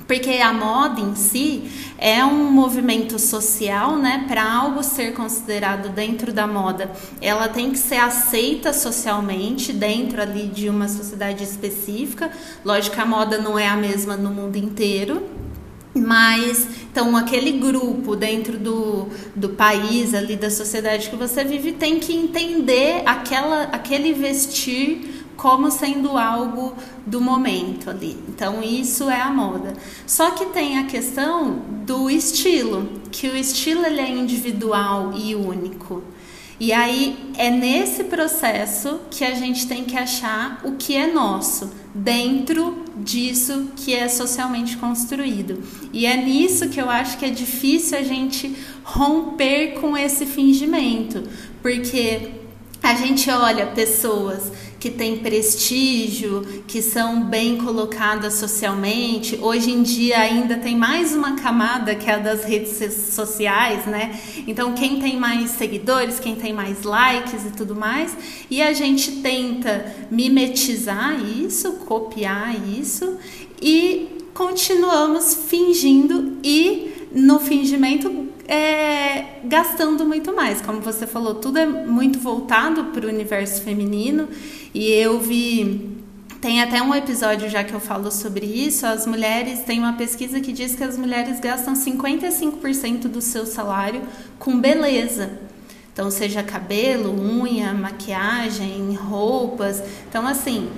[0.07, 1.64] porque a moda em si
[1.98, 4.24] é um movimento social, né?
[4.29, 10.46] Para algo ser considerado dentro da moda, ela tem que ser aceita socialmente dentro ali
[10.46, 12.31] de uma sociedade específica.
[12.64, 15.22] Lógico que a moda não é a mesma no mundo inteiro,
[15.96, 21.98] mas então aquele grupo dentro do, do país ali da sociedade que você vive tem
[21.98, 28.18] que entender aquela aquele vestir como sendo algo do momento ali.
[28.28, 29.74] Então isso é a moda.
[30.06, 36.02] Só que tem a questão do estilo, que o estilo ele é individual e único.
[36.59, 41.70] E aí é nesse processo que a gente tem que achar o que é nosso
[42.02, 45.62] dentro disso que é socialmente construído.
[45.92, 48.54] E é nisso que eu acho que é difícil a gente
[48.85, 51.22] romper com esse fingimento,
[51.62, 52.32] porque
[52.82, 59.39] a gente olha pessoas que têm prestígio, que são bem colocadas socialmente.
[59.41, 64.19] Hoje em dia ainda tem mais uma camada que é a das redes sociais, né?
[64.47, 68.17] Então quem tem mais seguidores, quem tem mais likes e tudo mais,
[68.51, 73.17] e a gente tenta mimetizar isso, copiar isso
[73.61, 80.61] e continuamos fingindo e no fingimento é, gastando muito mais.
[80.61, 84.29] Como você falou, tudo é muito voltado para o universo feminino
[84.77, 85.97] e eu vi.
[86.39, 88.85] Tem até um episódio já que eu falo sobre isso.
[88.85, 94.03] As mulheres, tem uma pesquisa que diz que as mulheres gastam 55% do seu salário
[94.39, 95.31] com beleza.
[95.91, 99.83] Então, seja cabelo, unha, maquiagem, roupas.
[100.11, 100.71] Então, assim,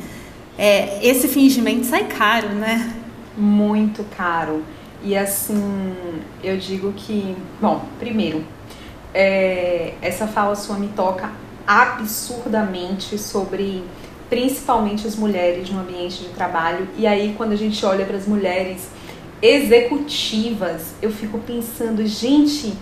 [0.57, 2.95] é, esse fingimento sai caro, né?
[3.37, 4.63] Muito caro.
[5.03, 5.93] E assim,
[6.43, 8.45] eu digo que, bom, primeiro,
[9.13, 13.85] é, essa fala sua me toca absurdamente sobre
[14.31, 16.89] principalmente as mulheres no ambiente de trabalho.
[16.97, 18.89] E aí, quando a gente olha para as mulheres
[19.43, 22.73] executivas, eu fico pensando, gente,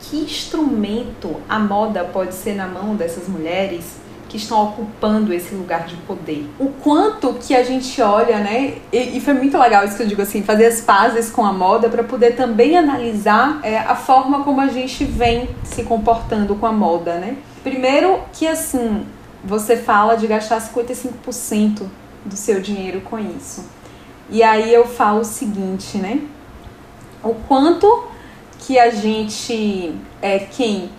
[0.00, 3.96] que instrumento a moda pode ser na mão dessas mulheres?
[4.28, 6.46] que estão ocupando esse lugar de poder.
[6.58, 8.74] O quanto que a gente olha, né?
[8.92, 11.50] E, e foi muito legal isso que eu digo assim, fazer as pazes com a
[11.52, 16.66] moda para poder também analisar é, a forma como a gente vem se comportando com
[16.66, 17.38] a moda, né?
[17.62, 19.06] Primeiro que assim,
[19.44, 21.86] você fala de gastar 55%
[22.24, 23.68] do seu dinheiro com isso.
[24.30, 26.20] E aí eu falo o seguinte, né?
[27.22, 28.06] O quanto
[28.60, 30.90] que a gente é quem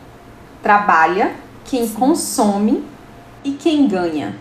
[0.64, 1.94] trabalha, quem Sim.
[1.94, 2.84] consome
[3.44, 4.36] e quem ganha?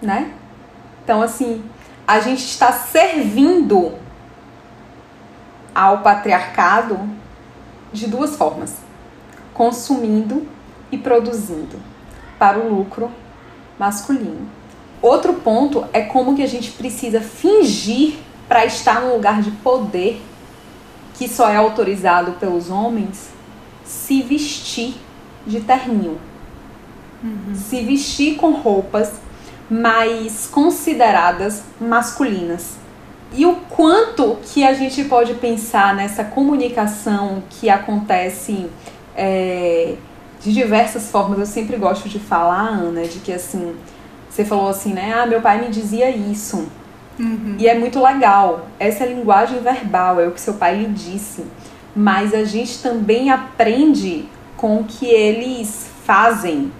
[0.00, 0.32] Né?
[1.02, 1.64] Então, assim,
[2.06, 3.92] a gente está servindo
[5.74, 6.98] ao patriarcado
[7.92, 8.76] de duas formas:
[9.54, 10.46] consumindo
[10.90, 11.76] e produzindo
[12.38, 13.10] para o lucro
[13.78, 14.48] masculino.
[15.00, 20.20] Outro ponto é como que a gente precisa fingir para estar num lugar de poder
[21.14, 23.30] que só é autorizado pelos homens
[23.84, 24.94] se vestir
[25.46, 26.18] de terninho.
[27.22, 27.54] Uhum.
[27.54, 29.14] Se vestir com roupas
[29.68, 32.76] mais consideradas masculinas.
[33.32, 38.68] E o quanto que a gente pode pensar nessa comunicação que acontece
[39.16, 39.94] é,
[40.40, 41.38] de diversas formas.
[41.38, 43.74] Eu sempre gosto de falar, Ana, de que assim,
[44.28, 45.12] você falou assim, né?
[45.14, 46.68] Ah, meu pai me dizia isso.
[47.18, 47.56] Uhum.
[47.58, 48.66] E é muito legal.
[48.78, 51.44] Essa é linguagem verbal, é o que seu pai lhe disse.
[51.94, 56.72] Mas a gente também aprende com o que eles fazem,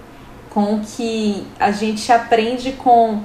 [0.49, 3.21] com o que a gente aprende com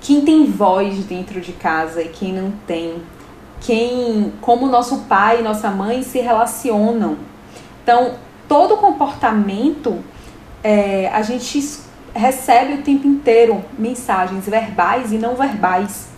[0.00, 3.02] quem tem voz dentro de casa e quem não tem,
[3.60, 7.16] quem, como nosso pai e nossa mãe se relacionam.
[7.82, 8.14] Então,
[8.48, 10.02] todo comportamento
[10.62, 11.80] é, a gente
[12.14, 16.08] recebe o tempo inteiro mensagens verbais e não verbais.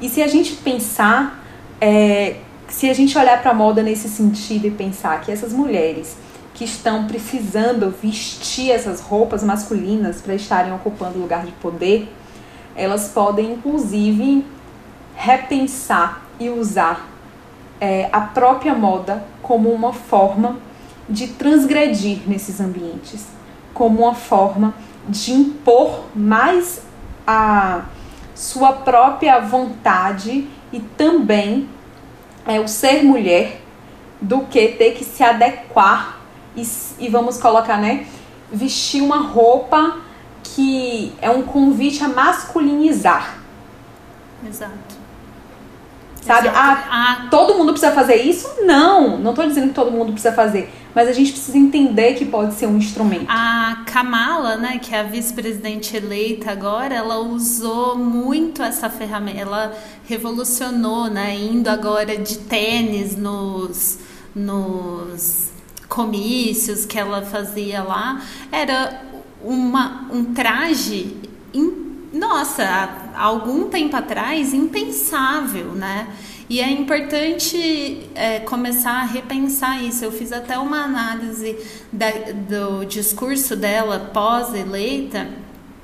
[0.00, 1.42] E se a gente pensar,
[1.80, 2.36] é,
[2.68, 6.16] se a gente olhar para a moda nesse sentido e pensar que essas mulheres
[6.54, 12.12] que estão precisando vestir essas roupas masculinas para estarem ocupando lugar de poder,
[12.74, 14.44] elas podem inclusive
[15.16, 17.08] repensar e usar
[17.80, 20.58] é, a própria moda como uma forma
[21.08, 23.26] de transgredir nesses ambientes,
[23.72, 24.74] como uma forma
[25.08, 26.82] de impor mais
[27.26, 27.86] a
[28.34, 31.68] sua própria vontade e também
[32.46, 33.60] é o ser mulher
[34.20, 36.18] do que ter que se adequar
[36.56, 36.66] e,
[36.98, 38.06] e vamos colocar, né?
[38.50, 39.98] Vestir uma roupa
[40.42, 43.38] que é um convite a masculinizar.
[44.46, 44.87] Exato.
[46.22, 46.48] Sabe?
[46.48, 48.46] Ah, ah, todo mundo precisa fazer isso?
[48.62, 50.70] Não, não estou dizendo que todo mundo precisa fazer.
[50.94, 53.26] mas a gente precisa entender que pode ser um instrumento.
[53.28, 59.72] A Kamala, né, que é a vice-presidente eleita agora, ela usou muito essa ferramenta, ela
[60.08, 63.98] revolucionou, né, indo agora de tênis nos,
[64.34, 65.50] nos
[65.88, 69.02] comícios que ela fazia lá, era
[69.42, 71.16] uma, um traje,
[72.12, 76.08] nossa, há algum tempo atrás, impensável, né?
[76.48, 80.02] E é importante é, começar a repensar isso.
[80.02, 81.58] Eu fiz até uma análise
[81.92, 82.10] da,
[82.48, 85.28] do discurso dela pós-eleita.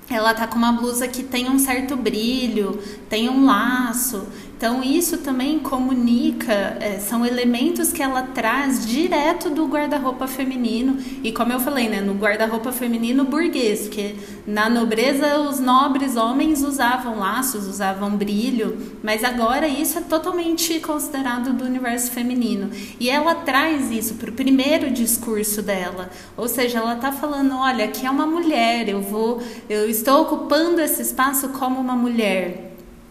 [0.09, 4.27] Ela tá com uma blusa que tem um certo brilho, tem um laço.
[4.57, 10.97] Então, isso também comunica, é, são elementos que ela traz direto do guarda-roupa feminino.
[11.23, 14.15] E como eu falei, né, no guarda-roupa feminino burguês, porque
[14.47, 21.53] na nobreza os nobres homens usavam laços, usavam brilho, mas agora isso é totalmente considerado
[21.53, 22.71] do universo feminino.
[23.01, 26.11] E ela traz isso para o primeiro discurso dela.
[26.37, 30.81] Ou seja, ela está falando: olha, aqui é uma mulher, eu vou, eu estou ocupando
[30.81, 32.71] esse espaço como uma mulher.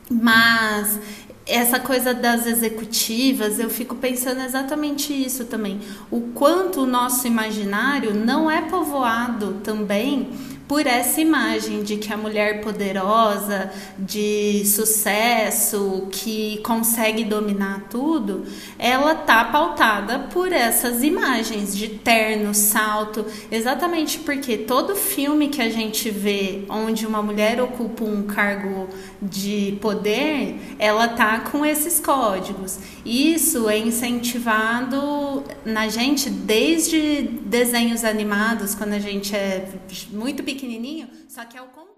[0.10, 1.00] Mas
[1.46, 5.82] essa coisa das executivas, eu fico pensando exatamente isso também.
[6.10, 10.30] O quanto o nosso imaginário não é povoado também
[10.68, 18.46] por essa imagem de que a mulher poderosa, de sucesso, que consegue dominar tudo,
[18.80, 25.70] ela tá pautada por essas imagens de terno, salto, exatamente porque todo filme que a
[25.70, 28.88] gente vê onde uma mulher ocupa um cargo
[29.22, 32.80] de poder, ela tá com esses códigos.
[33.06, 39.68] Isso é incentivado na gente desde desenhos animados, quando a gente é
[40.12, 41.94] muito pequenininho, só que é o contrário.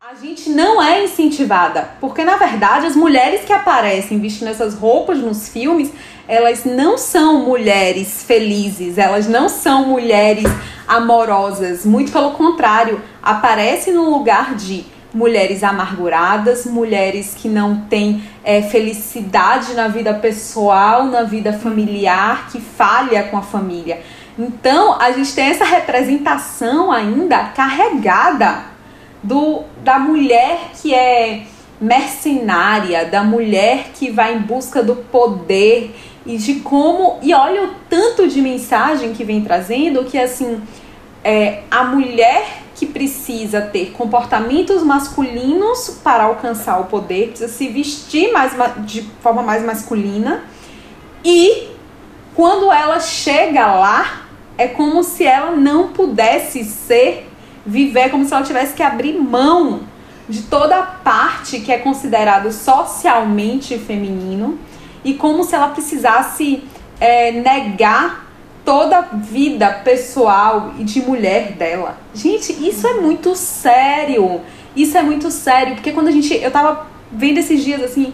[0.00, 5.18] A gente não é incentivada, porque na verdade as mulheres que aparecem vestindo essas roupas
[5.18, 5.92] nos filmes,
[6.28, 10.46] elas não são mulheres felizes, elas não são mulheres
[10.86, 18.60] amorosas, muito pelo contrário, aparecem no lugar de mulheres amarguradas, mulheres que não têm é,
[18.62, 24.02] felicidade na vida pessoal, na vida familiar, que falha com a família.
[24.38, 28.64] Então, a gente tem essa representação ainda carregada
[29.22, 31.42] do, da mulher que é
[31.80, 37.18] mercenária, da mulher que vai em busca do poder e de como.
[37.22, 40.60] E olha o tanto de mensagem que vem trazendo que assim.
[41.24, 48.30] É, a mulher que precisa ter comportamentos masculinos para alcançar o poder, precisa se vestir
[48.32, 48.52] mais
[48.84, 50.44] de forma mais masculina
[51.24, 51.68] e
[52.36, 54.25] quando ela chega lá,
[54.58, 57.28] é como se ela não pudesse ser,
[57.64, 59.80] viver, como se ela tivesse que abrir mão
[60.28, 64.58] de toda a parte que é considerado socialmente feminino
[65.04, 66.64] e como se ela precisasse
[67.00, 68.26] é, negar
[68.64, 71.96] toda a vida pessoal e de mulher dela.
[72.12, 74.40] Gente, isso é muito sério.
[74.74, 76.34] Isso é muito sério, porque quando a gente.
[76.34, 78.12] Eu tava vendo esses dias assim.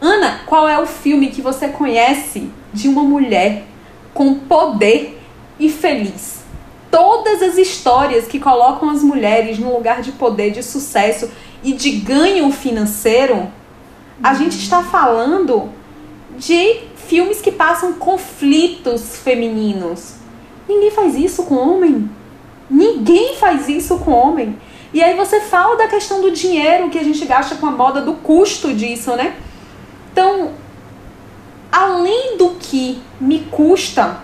[0.00, 3.62] Ana, qual é o filme que você conhece de uma mulher
[4.12, 5.21] com poder
[5.58, 6.42] e feliz.
[6.90, 11.30] Todas as histórias que colocam as mulheres no lugar de poder, de sucesso
[11.62, 13.50] e de ganho financeiro,
[14.22, 14.36] a uhum.
[14.36, 15.70] gente está falando
[16.36, 20.14] de filmes que passam conflitos femininos.
[20.68, 22.10] Ninguém faz isso com homem.
[22.70, 24.58] Ninguém faz isso com homem.
[24.94, 28.02] E aí você fala da questão do dinheiro que a gente gasta com a moda,
[28.02, 29.36] do custo disso, né?
[30.12, 30.52] Então,
[31.70, 34.20] além do que me custa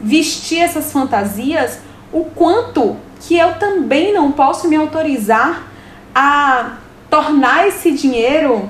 [0.00, 1.80] vestir essas fantasias,
[2.12, 5.70] o quanto que eu também não posso me autorizar
[6.14, 6.78] a
[7.10, 8.68] tornar esse dinheiro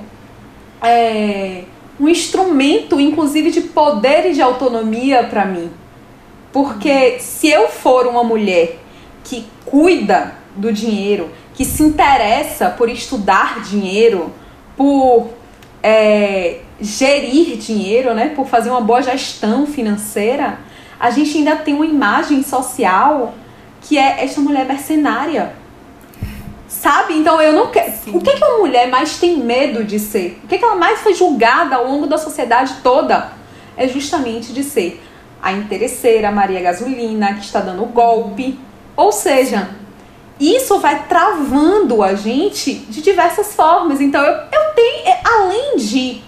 [0.83, 1.65] é,
[1.99, 5.71] um instrumento, inclusive, de poder e de autonomia para mim.
[6.53, 8.79] Porque se eu for uma mulher
[9.25, 14.33] que cuida do dinheiro, que se interessa por estudar dinheiro,
[14.77, 15.29] por
[15.83, 20.59] é, gerir dinheiro, né, por fazer uma boa gestão financeira,
[20.99, 23.35] a gente ainda tem uma imagem social
[23.81, 25.53] que é esta mulher mercenária.
[26.67, 27.15] Sabe?
[27.15, 27.93] Então eu não quero.
[28.09, 30.39] O que, que uma mulher mais tem medo de ser?
[30.45, 33.33] O que, que ela mais foi julgada ao longo da sociedade toda?
[33.77, 35.01] É justamente de ser
[35.41, 38.59] a interesseira, a Maria Gasolina, que está dando golpe.
[38.95, 39.71] Ou seja,
[40.39, 44.01] isso vai travando a gente de diversas formas.
[44.01, 46.21] Então eu, eu tenho, é, além de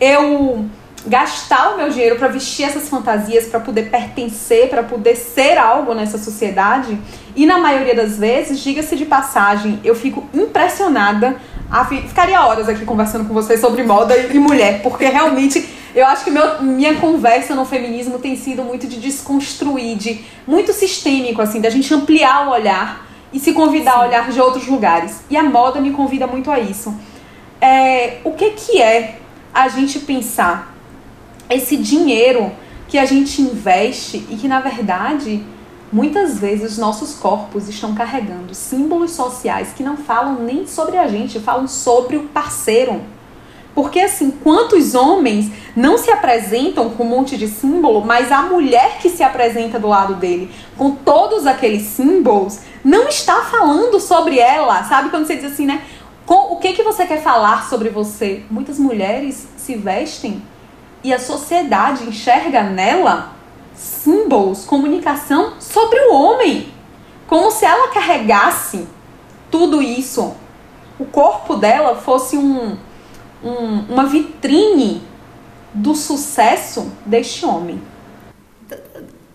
[0.00, 0.66] eu
[1.06, 5.94] gastar o meu dinheiro para vestir essas fantasias, para poder pertencer, para poder ser algo
[5.94, 6.98] nessa sociedade.
[7.34, 11.36] E na maioria das vezes, diga-se de passagem, eu fico impressionada.
[11.70, 16.24] A, ficaria horas aqui conversando com vocês sobre moda e mulher, porque realmente Eu acho
[16.24, 21.58] que meu, minha conversa no feminismo tem sido muito de desconstruir, de muito sistêmico, assim,
[21.58, 23.98] da gente ampliar o olhar e se convidar Sim.
[23.98, 25.22] a olhar de outros lugares.
[25.30, 26.94] E a moda me convida muito a isso.
[27.58, 29.18] É, o que, que é
[29.54, 30.75] a gente pensar
[31.48, 32.52] esse dinheiro
[32.88, 35.44] que a gente investe e que, na verdade,
[35.92, 41.06] muitas vezes os nossos corpos estão carregando símbolos sociais que não falam nem sobre a
[41.06, 43.00] gente, falam sobre o parceiro.
[43.74, 48.98] Porque, assim, quantos homens não se apresentam com um monte de símbolo, mas a mulher
[49.02, 54.82] que se apresenta do lado dele com todos aqueles símbolos não está falando sobre ela.
[54.84, 55.82] Sabe quando você diz assim, né?
[56.24, 58.42] Com, o que, que você quer falar sobre você?
[58.50, 60.42] Muitas mulheres se vestem
[61.06, 63.36] e a sociedade enxerga nela
[63.76, 66.68] símbolos, comunicação sobre o homem.
[67.28, 68.88] Como se ela carregasse
[69.48, 70.34] tudo isso.
[70.98, 72.76] O corpo dela fosse um,
[73.44, 75.00] um, uma vitrine
[75.72, 77.80] do sucesso deste homem.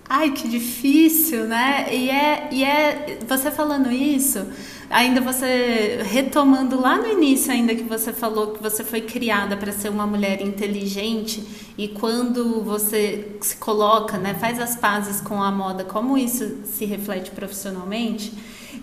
[0.09, 1.87] Ai, que difícil, né?
[1.89, 4.45] E é, e é você falando isso,
[4.91, 9.71] ainda você retomando lá no início ainda que você falou que você foi criada para
[9.71, 11.43] ser uma mulher inteligente
[11.77, 16.85] e quando você se coloca, né, faz as pazes com a moda, como isso se
[16.85, 18.33] reflete profissionalmente?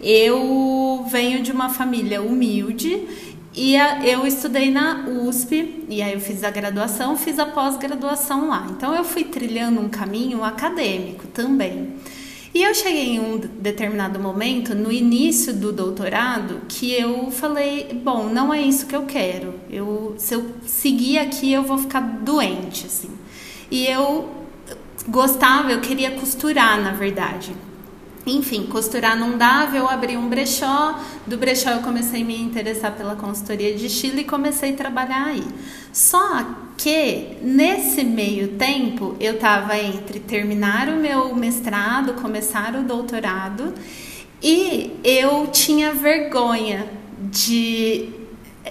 [0.01, 3.07] Eu venho de uma família humilde
[3.55, 8.67] e eu estudei na USP, e aí eu fiz a graduação, fiz a pós-graduação lá.
[8.71, 11.95] Então eu fui trilhando um caminho acadêmico também.
[12.55, 18.29] E eu cheguei em um determinado momento, no início do doutorado, que eu falei: bom,
[18.29, 19.55] não é isso que eu quero.
[19.71, 23.11] Eu, se eu seguir aqui, eu vou ficar doente, assim.
[23.71, 24.31] E eu
[25.07, 27.55] gostava, eu queria costurar, na verdade.
[28.31, 30.99] Enfim, costurar não dava, eu abri um brechó.
[31.27, 35.27] Do brechó eu comecei a me interessar pela consultoria de estilo e comecei a trabalhar
[35.27, 35.45] aí.
[35.93, 36.45] Só
[36.77, 43.75] que nesse meio tempo eu estava entre terminar o meu mestrado, começar o doutorado
[44.43, 46.87] e eu tinha vergonha
[47.21, 48.11] de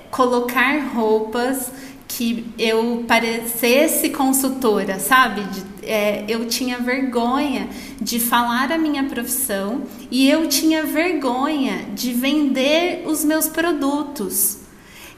[0.10, 1.72] colocar roupas
[2.08, 5.42] que eu parecesse consultora, sabe?
[5.42, 7.70] De, é, eu tinha vergonha
[8.00, 14.60] de falar a minha profissão e eu tinha vergonha de vender os meus produtos.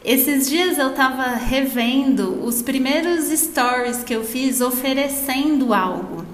[0.04, 6.29] Esses dias eu estava revendo os primeiros stories que eu fiz oferecendo algo.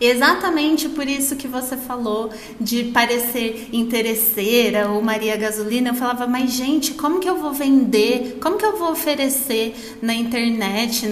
[0.00, 2.30] Exatamente por isso que você falou
[2.60, 5.90] de parecer interesseira ou Maria Gasolina.
[5.90, 8.38] Eu falava, mas gente, como que eu vou vender?
[8.40, 11.08] Como que eu vou oferecer na internet?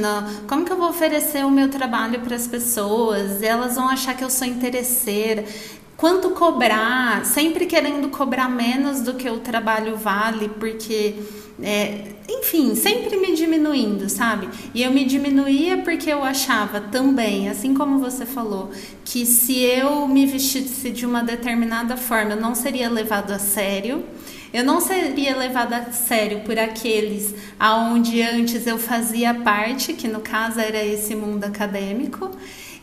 [0.46, 3.42] Como que eu vou oferecer o meu trabalho para as pessoas?
[3.42, 5.44] Elas vão achar que eu sou interesseira.
[5.96, 7.24] Quanto cobrar?
[7.24, 11.14] Sempre querendo cobrar menos do que o trabalho vale, porque
[11.62, 14.48] é, enfim, sempre me diminuindo, sabe?
[14.74, 18.70] E eu me diminuía porque eu achava também, assim como você falou,
[19.04, 24.04] que se eu me vestisse de uma determinada forma, eu não seria levado a sério.
[24.52, 30.20] Eu não seria levada a sério por aqueles aonde antes eu fazia parte, que no
[30.20, 32.30] caso era esse mundo acadêmico.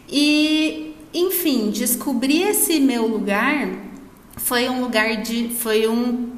[0.09, 3.70] E, enfim, descobrir esse meu lugar
[4.38, 6.32] foi um lugar de foi um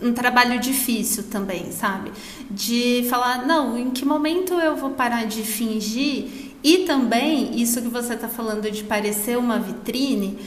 [0.00, 2.12] um trabalho difícil também, sabe?
[2.50, 6.46] De falar, não, em que momento eu vou parar de fingir?
[6.62, 10.38] E também, isso que você está falando de parecer uma vitrine,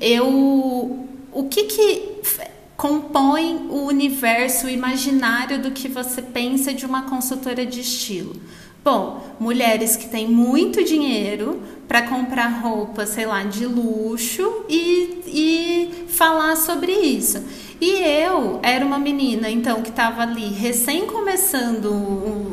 [0.00, 1.06] eu.
[1.30, 2.02] O que que
[2.76, 8.36] compõe o universo imaginário do que você pensa de uma consultora de estilo?
[8.84, 16.04] Bom, mulheres que têm muito dinheiro para comprar roupa, sei lá, de luxo e, e
[16.08, 17.42] falar sobre isso.
[17.80, 21.86] E eu era uma menina, então, que estava ali recém começando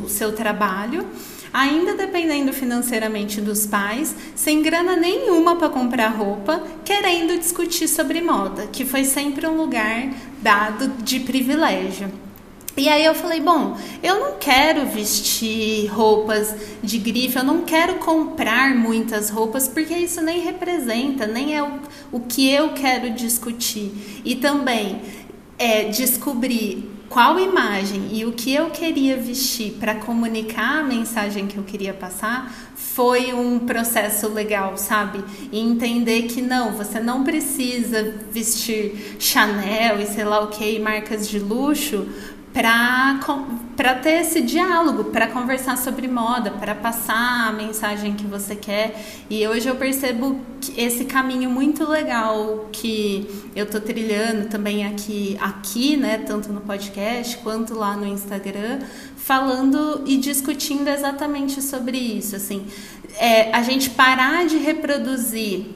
[0.04, 1.06] o seu trabalho,
[1.52, 8.66] ainda dependendo financeiramente dos pais, sem grana nenhuma para comprar roupa, querendo discutir sobre moda,
[8.68, 10.10] que foi sempre um lugar
[10.42, 12.25] dado de privilégio.
[12.76, 17.94] E aí eu falei, bom, eu não quero vestir roupas de grife, eu não quero
[17.94, 21.80] comprar muitas roupas, porque isso nem representa, nem é o,
[22.12, 24.20] o que eu quero discutir.
[24.24, 25.00] E também
[25.58, 31.56] é, descobrir qual imagem e o que eu queria vestir para comunicar a mensagem que
[31.56, 35.22] eu queria passar foi um processo legal, sabe?
[35.52, 41.28] E entender que não, você não precisa vestir Chanel e sei lá o que, marcas
[41.28, 42.06] de luxo
[42.56, 48.98] para ter esse diálogo, para conversar sobre moda, para passar a mensagem que você quer.
[49.28, 50.40] E hoje eu percebo
[50.74, 57.36] esse caminho muito legal que eu tô trilhando também aqui, aqui, né, tanto no podcast
[57.38, 58.78] quanto lá no Instagram,
[59.18, 62.66] falando e discutindo exatamente sobre isso, assim,
[63.18, 65.66] é, a gente parar de reproduzir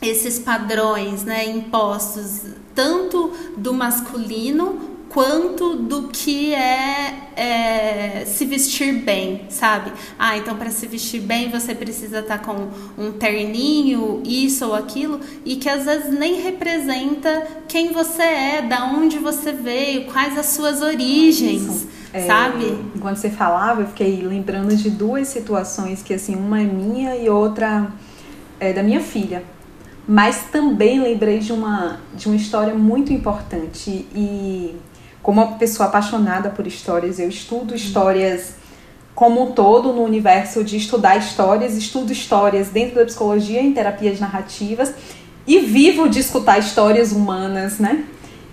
[0.00, 9.42] esses padrões, né, impostos tanto do masculino quanto do que é, é, se vestir bem,
[9.48, 9.92] sabe?
[10.16, 14.74] Ah, então para se vestir bem você precisa estar tá com um terninho, isso ou
[14.74, 20.38] aquilo, e que às vezes nem representa quem você é, da onde você veio, quais
[20.38, 21.88] as suas origens.
[22.12, 22.78] É, sabe?
[22.94, 27.28] Enquanto você falava, eu fiquei lembrando de duas situações que assim, uma é minha e
[27.28, 27.92] outra
[28.60, 29.42] é da minha filha.
[30.06, 34.74] Mas também lembrei de uma de uma história muito importante e
[35.22, 38.54] como uma pessoa apaixonada por histórias, eu estudo histórias
[39.14, 44.18] como um todo no universo de estudar histórias, estudo histórias dentro da psicologia em terapias
[44.18, 44.94] narrativas
[45.46, 48.04] e vivo de escutar histórias humanas, né?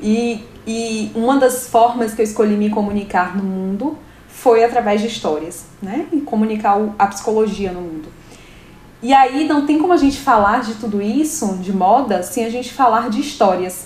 [0.01, 3.97] E, e uma das formas que eu escolhi me comunicar no mundo
[4.27, 6.05] foi através de histórias, né?
[6.11, 8.09] E comunicar a psicologia no mundo.
[9.01, 12.49] E aí não tem como a gente falar de tudo isso, de moda, sem a
[12.49, 13.85] gente falar de histórias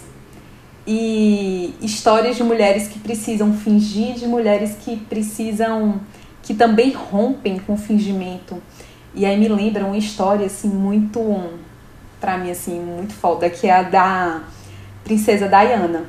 [0.86, 6.02] e histórias de mulheres que precisam fingir, de mulheres que precisam,
[6.42, 8.62] que também rompem com o fingimento.
[9.14, 11.20] E aí me lembra uma história assim muito,
[12.20, 14.42] para mim assim, muito foda, que é a da
[15.04, 16.06] princesa Diana.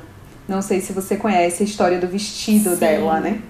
[0.47, 2.75] Não sei se você conhece a história do vestido Sim.
[2.77, 3.41] dela, né?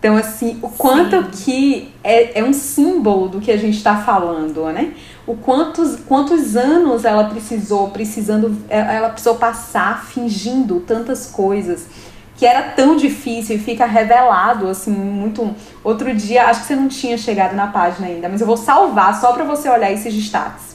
[0.00, 1.44] Então, assim, o quanto Sim.
[1.44, 4.94] que é, é um símbolo do que a gente está falando, né?
[5.26, 11.86] O quantos, quantos anos ela precisou, precisando, é, ela precisou passar fingindo tantas coisas
[12.34, 15.54] que era tão difícil e fica revelado, assim, muito.
[15.84, 19.20] Outro dia, acho que você não tinha chegado na página ainda, mas eu vou salvar
[19.20, 20.70] só para você olhar esses destaques.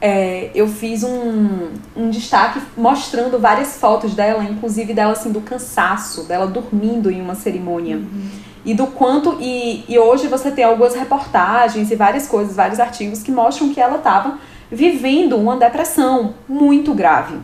[0.00, 6.24] É, eu fiz um, um destaque mostrando várias fotos dela, inclusive dela assim do cansaço,
[6.24, 7.98] dela dormindo em uma cerimônia.
[7.98, 9.38] Uhum e do quanto.
[9.40, 13.80] E, e hoje você tem algumas reportagens e várias coisas, vários artigos que mostram que
[13.80, 14.38] ela estava
[14.70, 17.38] vivendo uma depressão muito grave.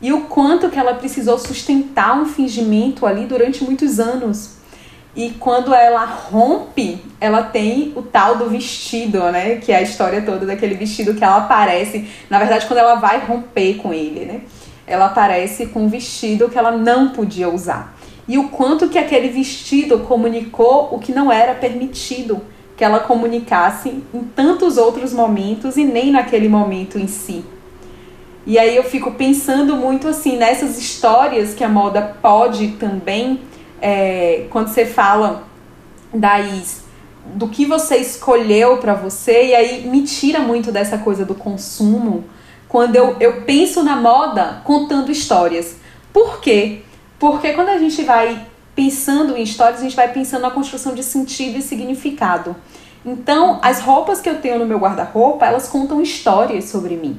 [0.00, 4.56] E o quanto que ela precisou sustentar um fingimento ali durante muitos anos.
[5.16, 9.56] E quando ela rompe, ela tem o tal do vestido, né?
[9.56, 12.08] Que é a história toda daquele vestido que ela aparece.
[12.30, 14.42] Na verdade, quando ela vai romper com ele, né?
[14.86, 17.97] Ela aparece com um vestido que ela não podia usar
[18.28, 22.40] e o quanto que aquele vestido comunicou o que não era permitido
[22.76, 27.44] que ela comunicasse em tantos outros momentos e nem naquele momento em si.
[28.46, 33.40] E aí eu fico pensando muito assim nessas histórias que a moda pode também,
[33.80, 35.44] é, quando você fala,
[36.14, 36.84] Daís,
[37.34, 42.24] do que você escolheu para você, e aí me tira muito dessa coisa do consumo,
[42.68, 45.76] quando eu, eu penso na moda contando histórias.
[46.12, 46.82] Por quê?
[47.18, 51.02] Porque quando a gente vai pensando em histórias, a gente vai pensando na construção de
[51.02, 52.54] sentido e significado.
[53.04, 57.18] Então, as roupas que eu tenho no meu guarda-roupa, elas contam histórias sobre mim.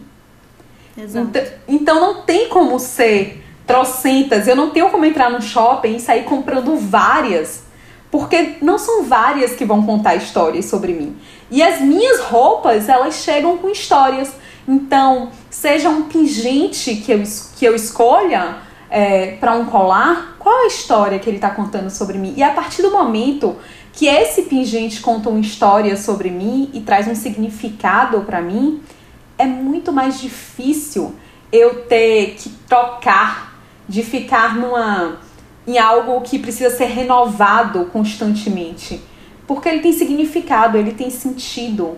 [0.97, 1.27] Exato.
[1.27, 4.47] Então, então não tem como ser trocentas.
[4.47, 7.63] Eu não tenho como entrar no shopping e sair comprando várias.
[8.11, 11.15] Porque não são várias que vão contar histórias sobre mim.
[11.51, 14.31] E as minhas roupas, elas chegam com histórias.
[14.67, 17.23] Então, seja um pingente que eu,
[17.57, 18.57] que eu escolha,
[18.89, 22.33] é, para um colar, qual a história que ele está contando sobre mim?
[22.35, 23.57] E a partir do momento
[23.93, 28.81] que esse pingente conta uma história sobre mim e traz um significado para mim,
[29.37, 31.15] é muito mais difícil
[31.51, 35.17] eu ter que trocar, de ficar numa
[35.67, 38.99] em algo que precisa ser renovado constantemente,
[39.45, 41.95] porque ele tem significado, ele tem sentido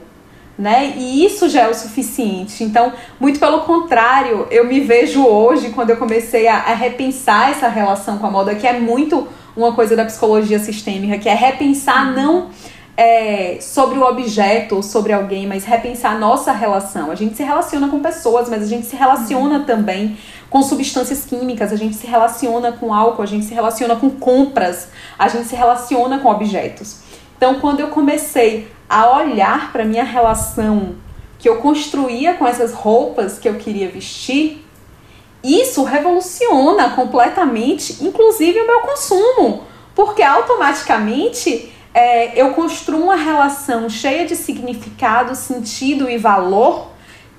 [0.62, 0.94] né?
[0.96, 2.64] E isso já é o suficiente.
[2.64, 7.68] Então, muito pelo contrário, eu me vejo hoje, quando eu comecei a, a, repensar essa
[7.68, 12.10] relação com a moda, que é muito uma coisa da psicologia sistêmica, que é repensar
[12.10, 12.14] uhum.
[12.14, 12.50] não
[12.96, 17.10] é, sobre o objeto ou sobre alguém, mas repensar a nossa relação.
[17.10, 19.64] A gente se relaciona com pessoas, mas a gente se relaciona uhum.
[19.66, 20.16] também
[20.48, 24.90] com substâncias químicas, a gente se relaciona com álcool, a gente se relaciona com compras,
[25.18, 27.00] a gente se relaciona com objetos.
[27.36, 30.96] Então, quando eu comecei a olhar para minha relação
[31.40, 34.66] que eu construía com essas roupas que eu queria vestir,
[35.42, 39.64] isso revoluciona completamente, inclusive o meu consumo,
[39.96, 46.90] porque automaticamente é, eu construo uma relação cheia de significado, sentido e valor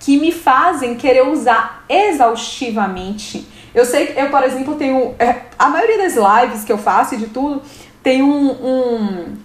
[0.00, 5.14] que me fazem querer usar exaustivamente Eu sei que eu, por exemplo, tenho.
[5.18, 7.62] É, a maioria das lives que eu faço e de tudo
[8.02, 9.36] tem um, um.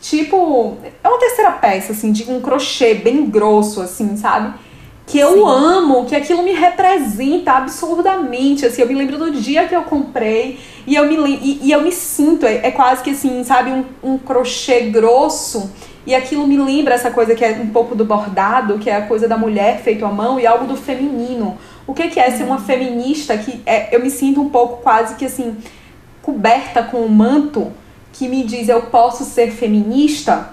[0.00, 0.76] Tipo.
[1.02, 4.54] É uma terceira peça, assim, de um crochê bem grosso, assim, sabe?
[5.06, 5.42] Que eu Sim.
[5.46, 8.66] amo, que aquilo me representa absurdamente.
[8.66, 11.82] Assim, eu me lembro do dia que eu comprei e eu me, e, e eu
[11.82, 15.70] me sinto, é, é, quase que assim, sabe, um, um crochê grosso.
[16.06, 19.02] E aquilo me lembra essa coisa que é um pouco do bordado, que é a
[19.02, 21.58] coisa da mulher feito à mão, e algo do feminino.
[21.86, 25.16] O que, que é ser uma feminista que é, eu me sinto um pouco quase
[25.16, 25.56] que assim,
[26.22, 27.72] coberta com um manto
[28.18, 30.50] que me diz eu posso ser feminista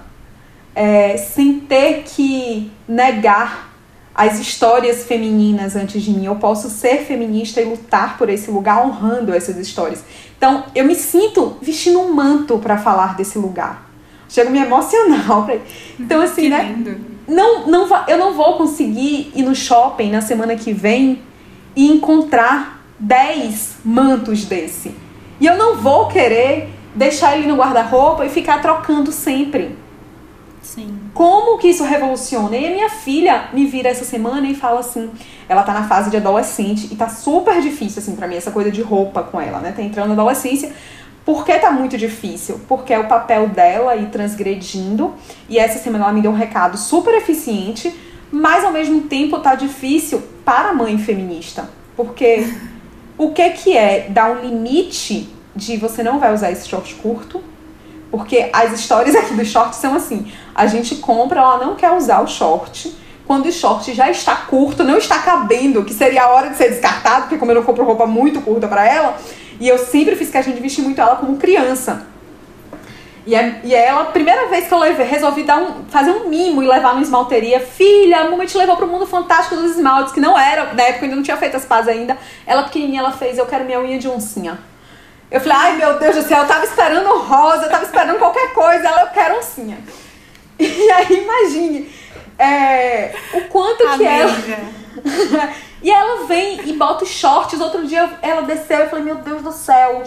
[0.76, 3.74] é, sem ter que negar
[4.14, 6.26] as histórias femininas antes de mim.
[6.26, 10.04] Eu posso ser feminista e lutar por esse lugar honrando essas histórias.
[10.38, 13.90] Então, eu me sinto vestindo um manto para falar desse lugar.
[14.30, 15.26] Chego a me emocionar.
[16.00, 16.76] Então, assim, que né?
[16.76, 21.24] Lindo não, não, eu não vou conseguir ir no shopping na semana que vem
[21.76, 24.94] e encontrar 10 mantos desse.
[25.40, 29.78] E eu não vou querer deixar ele no guarda-roupa e ficar trocando sempre.
[30.62, 30.98] Sim.
[31.14, 32.56] Como que isso revoluciona?
[32.58, 35.12] E a minha filha me vira essa semana e fala assim,
[35.48, 38.72] ela tá na fase de adolescente e tá super difícil assim para mim essa coisa
[38.72, 39.72] de roupa com ela, né?
[39.72, 40.74] Tá entrando na adolescência
[41.26, 42.62] por que tá muito difícil?
[42.68, 45.16] Porque é o papel dela ir transgredindo.
[45.50, 47.94] E essa semana ela me deu um recado super eficiente,
[48.32, 51.68] mas ao mesmo tempo tá difícil para a mãe feminista.
[51.98, 52.48] Porque
[53.18, 57.42] o que que é dar um limite de você não vai usar esse short curto?
[58.12, 62.22] Porque as histórias aqui do short são assim: a gente compra, ela não quer usar
[62.22, 62.96] o short.
[63.26, 66.70] Quando o short já está curto, não está cabendo, que seria a hora de ser
[66.70, 69.18] descartado, porque como eu não compro roupa muito curta para ela,
[69.60, 72.06] e eu sempre fiz questão de vestir muito ela como criança.
[73.26, 76.30] E, é, e é ela, primeira vez que eu levei, resolvi dar um, fazer um
[76.30, 77.60] mimo e levar numa esmalteria.
[77.60, 81.00] Filha, a mamãe te levou pro mundo fantástico dos esmaltes, que não era, na época
[81.00, 82.16] eu ainda não tinha feito as pazes ainda.
[82.46, 84.60] Ela pequenininha, ela fez, eu quero minha unha de oncinha.
[85.32, 88.54] Eu falei, ai meu Deus do céu, eu tava esperando rosa, eu tava esperando qualquer
[88.54, 89.78] coisa, ela, eu quero oncinha.
[90.58, 91.94] E aí, imagine,
[92.40, 93.98] é, o quanto Amiga.
[93.98, 95.66] que ela...
[95.86, 97.62] E ela vem e bota os shorts.
[97.62, 100.02] Outro dia ela desceu e eu falei, meu Deus do céu.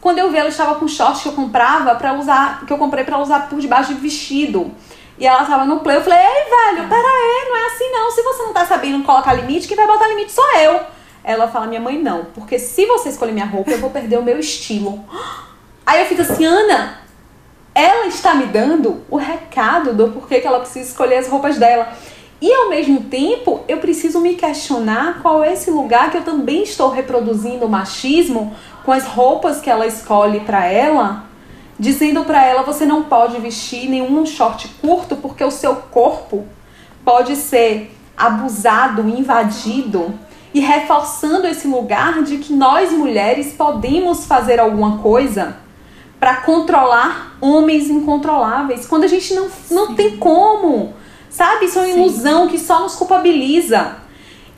[0.00, 3.04] Quando eu vi, ela estava com shorts que eu comprava para usar, que eu comprei
[3.04, 4.72] para usar por debaixo de vestido.
[5.18, 8.10] E ela tava no play, eu falei, ei, velho, pera aí, não é assim não.
[8.10, 10.80] Se você não tá sabendo colocar limite, quem vai botar limite sou eu.
[11.28, 12.24] Ela fala, minha mãe, não.
[12.34, 15.04] Porque se você escolher minha roupa, eu vou perder o meu estilo.
[15.84, 17.02] Aí eu fico assim, Ana,
[17.74, 21.92] ela está me dando o recado do porquê que ela precisa escolher as roupas dela.
[22.40, 26.62] E ao mesmo tempo, eu preciso me questionar qual é esse lugar que eu também
[26.62, 31.24] estou reproduzindo o machismo com as roupas que ela escolhe para ela,
[31.78, 36.46] dizendo para ela você não pode vestir nenhum short curto porque o seu corpo
[37.04, 40.18] pode ser abusado, invadido
[40.52, 45.56] e reforçando esse lugar de que nós mulheres podemos fazer alguma coisa
[46.18, 50.94] para controlar homens incontroláveis, quando a gente não, não tem como.
[51.30, 51.66] Sabe?
[51.66, 52.00] Isso é uma Sim.
[52.00, 53.96] ilusão que só nos culpabiliza.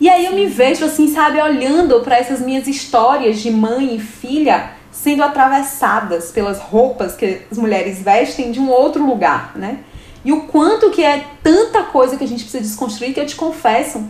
[0.01, 4.01] E aí eu me vejo assim, sabe, olhando para essas minhas histórias de mãe e
[4.01, 9.81] filha sendo atravessadas pelas roupas que as mulheres vestem de um outro lugar, né?
[10.25, 13.37] E o quanto que é tanta coisa que a gente precisa desconstruir que eu te
[13.37, 14.03] confesso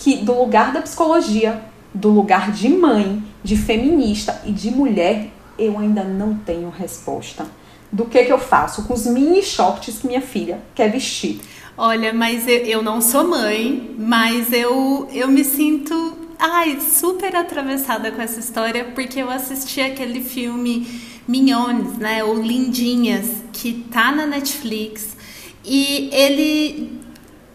[0.00, 5.78] que do lugar da psicologia, do lugar de mãe, de feminista e de mulher, eu
[5.78, 7.46] ainda não tenho resposta.
[7.92, 11.40] Do que que eu faço com os mini shorts que minha filha quer vestir?
[11.76, 18.10] Olha, mas eu, eu não sou mãe, mas eu, eu me sinto ai, super atravessada
[18.10, 20.86] com essa história, porque eu assisti aquele filme
[21.28, 22.24] Minhones, né?
[22.24, 25.14] Ou Lindinhas, que tá na Netflix.
[25.62, 26.99] E ele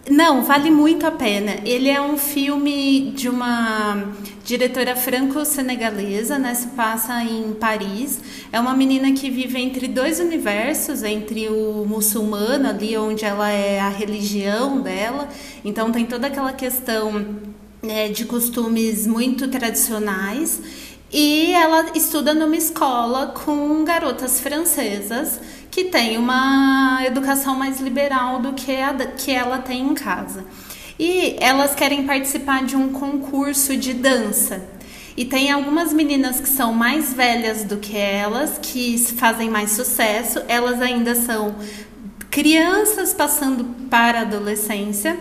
[0.10, 1.56] não, vale muito a pena.
[1.66, 6.54] Ele é um filme de uma diretora franco-senegalesa, né?
[6.54, 8.20] Se passa em Paris.
[8.52, 13.80] É uma menina que vive entre dois universos, entre o muçulmano ali, onde ela é
[13.80, 15.28] a religião dela.
[15.64, 17.26] Então tem toda aquela questão
[17.82, 20.62] né, de costumes muito tradicionais.
[21.12, 25.40] E ela estuda numa escola com garotas francesas
[25.76, 30.46] que tem uma educação mais liberal do que a que ela tem em casa.
[30.98, 34.64] E elas querem participar de um concurso de dança.
[35.18, 40.42] E tem algumas meninas que são mais velhas do que elas, que fazem mais sucesso.
[40.48, 41.58] Elas ainda são
[42.32, 45.20] crianças passando para a adolescência.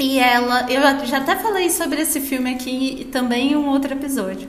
[0.00, 4.48] E ela, eu já até falei sobre esse filme aqui também em um outro episódio.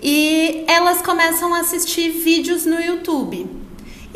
[0.00, 3.65] E elas começam a assistir vídeos no YouTube.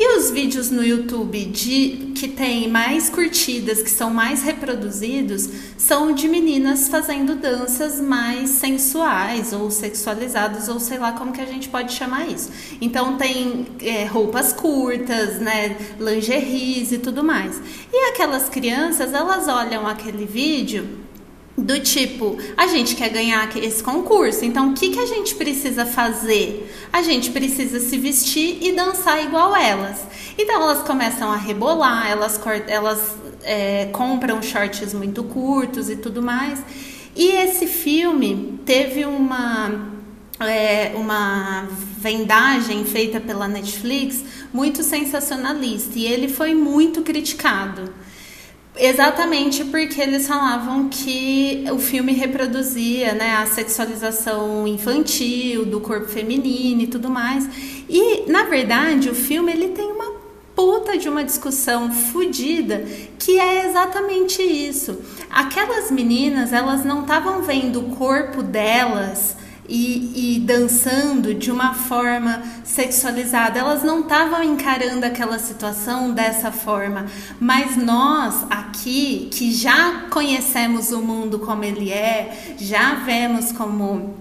[0.03, 5.47] E os vídeos no YouTube de que tem mais curtidas, que são mais reproduzidos,
[5.77, 11.45] são de meninas fazendo danças mais sensuais ou sexualizadas, ou sei lá como que a
[11.45, 12.49] gente pode chamar isso.
[12.81, 17.61] Então tem é, roupas curtas, né, lingeries e tudo mais.
[17.93, 21.10] E aquelas crianças, elas olham aquele vídeo
[21.57, 25.85] do tipo, a gente quer ganhar esse concurso, então o que, que a gente precisa
[25.85, 26.71] fazer?
[26.91, 29.99] A gente precisa se vestir e dançar igual elas.
[30.37, 36.63] Então elas começam a rebolar, elas, elas é, compram shorts muito curtos e tudo mais.
[37.15, 39.91] E esse filme teve uma,
[40.39, 44.23] é, uma vendagem feita pela Netflix
[44.53, 47.93] muito sensacionalista e ele foi muito criticado.
[48.77, 56.81] Exatamente porque eles falavam que o filme reproduzia né, a sexualização infantil do corpo feminino
[56.81, 57.49] e tudo mais.
[57.89, 60.21] E, na verdade, o filme ele tem uma
[60.55, 62.85] puta de uma discussão fodida
[63.19, 65.01] que é exatamente isso.
[65.29, 69.35] Aquelas meninas, elas não estavam vendo o corpo delas
[69.71, 73.57] e, e, dançando de uma forma sexualizada.
[73.57, 77.05] Elas não estavam encarando aquela situação dessa forma,
[77.39, 84.13] mas nós aqui, que já conhecemos o mundo como ele é, já vemos como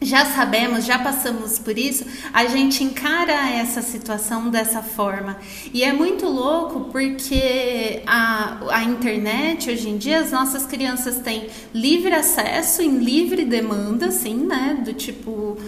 [0.00, 5.36] já sabemos, já passamos por isso, a gente encara essa situação dessa forma.
[5.72, 11.48] E é muito louco porque a, a internet, hoje em dia, as nossas crianças têm
[11.74, 14.80] livre acesso em livre demanda, assim, né?
[14.84, 15.58] Do tipo,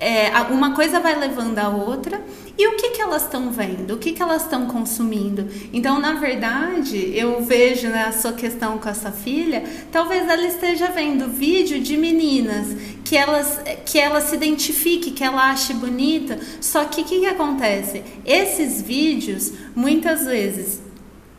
[0.00, 2.20] é, uma coisa vai levando a outra
[2.60, 5.48] e o que, que elas estão vendo, o que, que elas estão consumindo.
[5.72, 10.88] Então, na verdade, eu vejo né, a sua questão com essa filha, talvez ela esteja
[10.88, 16.84] vendo vídeo de meninas que elas, que ela se identifique, que ela ache bonita, só
[16.84, 18.02] que o que, que acontece?
[18.26, 20.82] Esses vídeos, muitas vezes,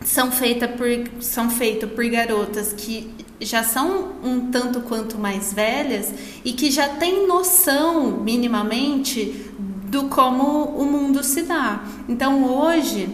[0.03, 6.11] são feitos por, são feitos por garotas que já são um tanto quanto mais velhas
[6.43, 9.51] e que já têm noção minimamente
[9.91, 11.83] do como o mundo se dá.
[12.07, 13.09] Então hoje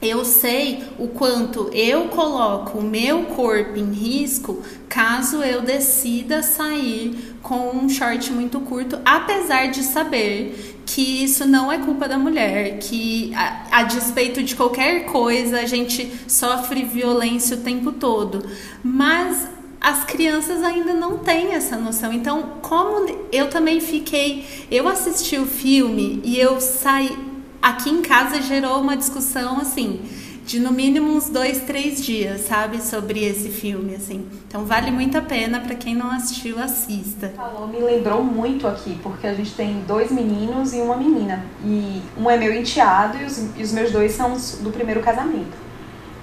[0.00, 7.36] eu sei o quanto eu coloco o meu corpo em risco caso eu decida sair
[7.40, 12.78] com um short muito curto, apesar de saber que isso não é culpa da mulher,
[12.78, 18.44] que a, a, despeito de qualquer coisa a gente sofre violência o tempo todo.
[18.84, 19.48] Mas
[19.82, 22.12] as crianças ainda não têm essa noção.
[22.12, 28.40] Então, como eu também fiquei, eu assisti o filme e eu saí aqui em casa
[28.42, 30.00] gerou uma discussão assim
[30.44, 34.26] de no mínimo uns dois, três dias, sabe, sobre esse filme, assim.
[34.46, 37.32] Então vale muito a pena para quem não assistiu, assista.
[37.36, 41.44] Falou, me lembrou muito aqui, porque a gente tem dois meninos e uma menina.
[41.64, 45.56] E um é meu enteado e os, e os meus dois são do primeiro casamento.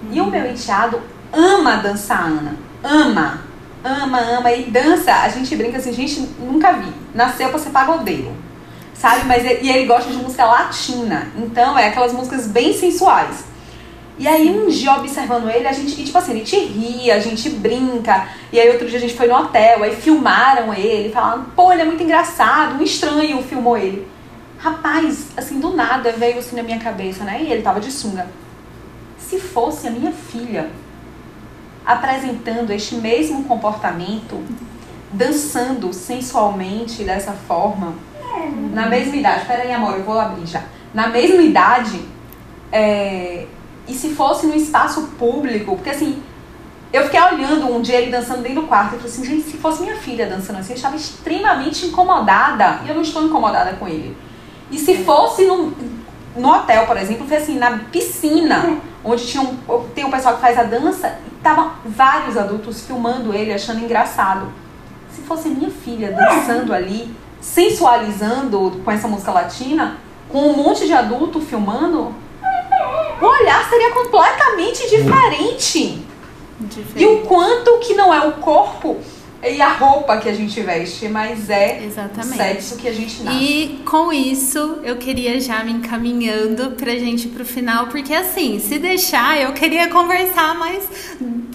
[0.03, 0.09] Uhum.
[0.11, 0.99] E o meu enteado
[1.31, 2.55] ama dançar, Ana.
[2.83, 3.48] Ama.
[3.83, 4.51] Ama, ama.
[4.51, 6.91] E dança, a gente brinca assim, gente, nunca vi.
[7.13, 8.31] Nasceu pra ser pagodeiro.
[8.93, 9.25] Sabe?
[9.25, 11.31] Mas, e ele gosta de música latina.
[11.37, 13.45] Então, é aquelas músicas bem sensuais.
[14.19, 17.19] E aí um dia observando ele, a gente, e, tipo assim, ele te ria, a
[17.19, 18.27] gente brinca.
[18.51, 21.83] E aí outro dia a gente foi no hotel, aí filmaram ele, falaram, pô, ele
[21.83, 24.05] é muito engraçado, um estranho filmou ele.
[24.57, 27.41] Rapaz, assim, do nada veio assim na minha cabeça, né?
[27.41, 28.27] E ele tava de sunga.
[29.17, 30.69] Se fosse a minha filha
[31.85, 34.41] apresentando este mesmo comportamento,
[35.11, 37.93] dançando sensualmente dessa forma,
[38.73, 40.63] na mesma idade, peraí, amor, eu vou abrir já.
[40.93, 41.99] Na mesma idade,
[42.71, 43.45] é,
[43.87, 46.21] e se fosse no espaço público, porque assim,
[46.91, 48.93] eu fiquei olhando um dia ele dançando dentro do quarto.
[48.93, 52.81] Eu falei assim, gente, se fosse minha filha dançando assim, eu estava extremamente incomodada.
[52.85, 54.15] E eu não estou incomodada com ele.
[54.71, 55.73] E se fosse no,
[56.35, 59.57] no hotel, por exemplo, foi assim, na piscina, onde tinha um,
[59.95, 64.47] tem um pessoal que faz a dança, e tava vários adultos filmando ele, achando engraçado.
[65.11, 69.97] Se fosse minha filha dançando ali, sensualizando com essa música latina,
[70.27, 72.13] com um monte de adulto filmando,
[73.21, 76.05] o olhar seria completamente diferente.
[76.59, 77.03] diferente.
[77.03, 78.97] E o quanto que não é o corpo
[79.43, 82.33] e a roupa que a gente veste, mas é Exatamente.
[82.33, 83.37] o sexo que a gente nasce.
[83.37, 88.77] E com isso, eu queria já me encaminhando pra gente pro final, porque assim, se
[88.77, 90.83] deixar, eu queria conversar mais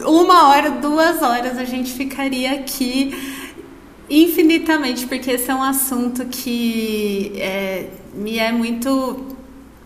[0.04, 3.14] uma hora, duas horas, a gente ficaria aqui
[4.08, 9.34] infinitamente, porque esse é um assunto que é, me é muito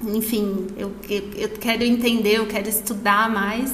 [0.02, 0.92] enfim, eu,
[1.36, 3.72] eu quero entender, eu quero estudar mais.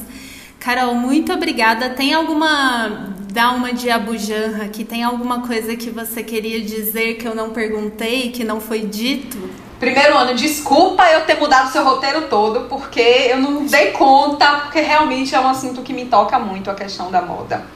[0.64, 1.90] Carol, muito obrigada.
[1.90, 3.12] Tem alguma.
[3.30, 7.50] Dá uma de Abujanra que tem alguma coisa que você queria dizer que eu não
[7.50, 9.50] perguntei, que não foi dito?
[9.78, 14.80] Primeiro ano, desculpa eu ter mudado seu roteiro todo, porque eu não dei conta, porque
[14.80, 17.66] realmente é um assunto que me toca muito a questão da moda.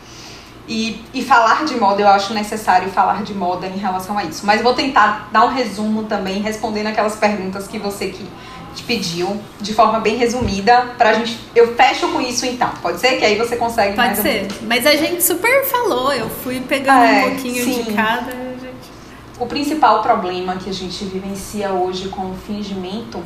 [0.67, 4.47] E, e falar de moda, eu acho necessário falar de moda em relação a isso.
[4.47, 8.27] Mas vou tentar dar um resumo também, respondendo aquelas perguntas que você que
[8.75, 11.39] te pediu, de forma bem resumida, pra gente.
[11.55, 12.71] Eu fecho com isso então.
[12.83, 13.19] Pode ser?
[13.19, 14.49] Que aí você consegue Pode ser.
[14.63, 17.83] Mas a gente super falou, eu fui pegando é, um pouquinho sim.
[17.83, 18.31] de cada.
[18.31, 18.91] Gente...
[19.39, 23.23] O principal problema que a gente vivencia hoje com o fingimento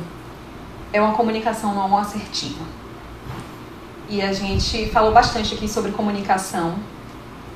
[0.91, 2.63] é uma comunicação não assertiva.
[4.09, 6.75] E a gente falou bastante aqui sobre comunicação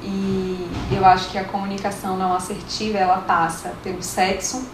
[0.01, 4.67] e eu acho que a comunicação não assertiva, ela passa pelo sexo,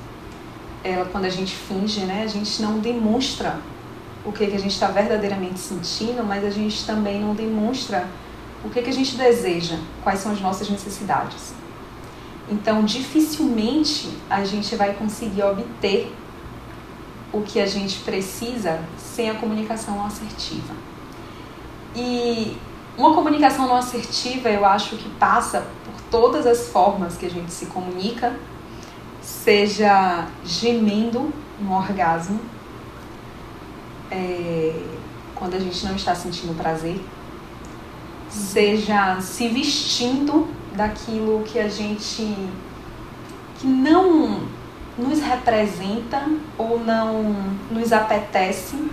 [0.84, 3.60] ela quando a gente finge, né, a gente não demonstra
[4.26, 8.08] o que, que a gente está verdadeiramente sentindo, mas a gente também não demonstra
[8.64, 11.54] o que, que a gente deseja, quais são as nossas necessidades.
[12.50, 16.14] Então, dificilmente a gente vai conseguir obter
[17.32, 20.74] o que a gente precisa sem a comunicação assertiva.
[21.96, 22.56] E
[22.98, 27.52] uma comunicação não assertiva, eu acho que passa por todas as formas que a gente
[27.52, 28.34] se comunica,
[29.44, 32.40] seja gemendo no orgasmo,
[34.10, 34.82] é,
[35.36, 37.04] quando a gente não está sentindo prazer,
[38.30, 42.36] seja se vestindo daquilo que a gente
[43.60, 44.48] que não
[44.98, 46.26] nos representa
[46.58, 47.36] ou não
[47.70, 48.90] nos apetece,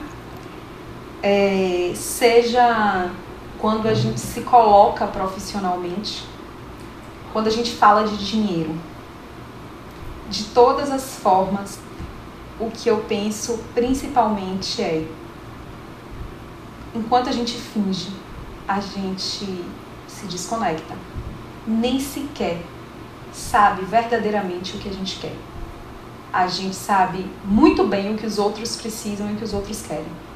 [1.22, 3.08] é, seja
[3.58, 6.24] quando a gente se coloca profissionalmente,
[7.32, 8.89] quando a gente fala de dinheiro.
[10.30, 11.78] De todas as formas,
[12.58, 15.06] o que eu penso principalmente é:
[16.94, 18.10] enquanto a gente finge,
[18.66, 19.64] a gente
[20.08, 20.94] se desconecta.
[21.66, 22.62] Nem sequer
[23.32, 25.36] sabe verdadeiramente o que a gente quer.
[26.32, 29.82] A gente sabe muito bem o que os outros precisam e o que os outros
[29.82, 30.30] querem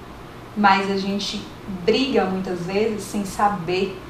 [0.56, 1.42] mas a gente
[1.84, 4.00] briga muitas vezes sem saber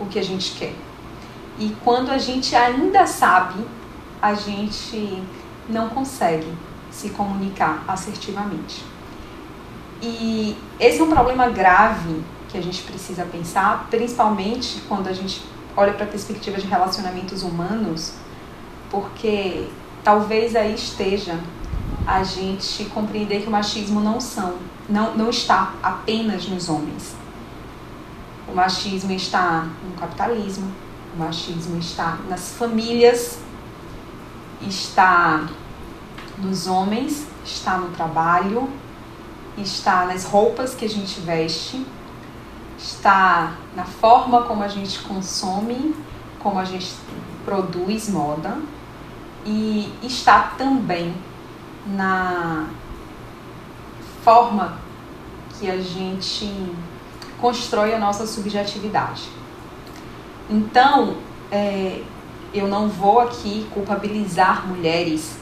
[0.00, 0.74] o que a gente quer.
[1.58, 3.64] E quando a gente ainda sabe,
[4.22, 5.22] a gente
[5.68, 6.46] não consegue
[6.90, 8.84] se comunicar assertivamente.
[10.00, 15.42] E esse é um problema grave que a gente precisa pensar, principalmente quando a gente
[15.76, 18.14] olha para a perspectiva de relacionamentos humanos,
[18.90, 19.66] porque
[20.04, 21.38] talvez aí esteja
[22.06, 24.58] a gente compreender que o machismo não são
[24.88, 27.14] não, não está apenas nos homens.
[28.48, 30.70] O machismo está no capitalismo,
[31.14, 33.38] o machismo está nas famílias,
[34.66, 35.46] está
[36.38, 38.68] nos homens, está no trabalho,
[39.56, 41.84] está nas roupas que a gente veste,
[42.78, 45.94] está na forma como a gente consome,
[46.38, 46.94] como a gente
[47.44, 48.58] produz moda
[49.44, 51.14] e está também
[51.86, 52.66] na
[54.24, 54.78] forma
[55.58, 56.50] que a gente
[57.40, 59.28] constrói a nossa subjetividade.
[60.48, 61.16] Então,
[61.50, 62.02] é,
[62.54, 65.36] eu não vou aqui culpabilizar mulheres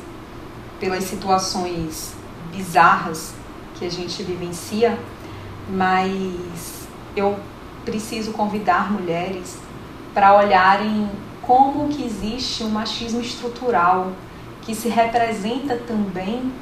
[0.78, 2.14] pelas situações
[2.52, 3.34] bizarras
[3.74, 4.98] que a gente vivencia,
[5.68, 6.86] mas
[7.16, 7.38] eu
[7.84, 9.58] preciso convidar mulheres
[10.14, 11.08] para olharem
[11.42, 14.12] como que existe um machismo estrutural
[14.62, 16.52] que se representa também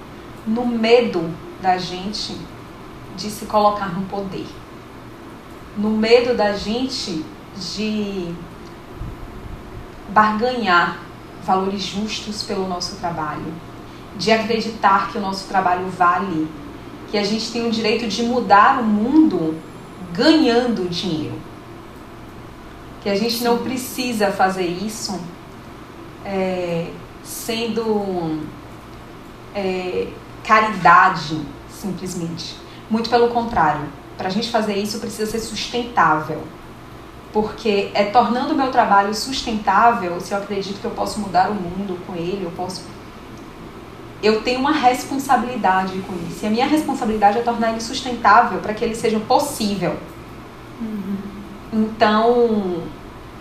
[0.47, 1.31] no medo
[1.61, 2.37] da gente
[3.17, 4.47] de se colocar no poder,
[5.77, 7.25] no medo da gente
[7.75, 8.33] de
[10.09, 10.99] barganhar
[11.45, 13.53] valores justos pelo nosso trabalho,
[14.17, 16.49] de acreditar que o nosso trabalho vale,
[17.11, 19.57] que a gente tem o direito de mudar o mundo
[20.13, 21.39] ganhando dinheiro.
[23.03, 25.19] Que a gente não precisa fazer isso
[26.25, 26.91] é,
[27.23, 28.41] sendo
[29.55, 30.09] é,
[30.45, 31.41] caridade,
[31.71, 32.57] simplesmente.
[32.91, 33.87] Muito pelo contrário.
[34.17, 36.43] Para a gente fazer isso, precisa ser sustentável.
[37.33, 41.55] Porque é tornando o meu trabalho sustentável, se eu acredito que eu posso mudar o
[41.55, 42.83] mundo com ele, eu posso.
[44.23, 46.45] Eu tenho uma responsabilidade com isso.
[46.45, 49.97] E a minha responsabilidade é tornar ele sustentável para que ele seja possível.
[50.81, 51.17] Uhum.
[51.73, 52.83] Então,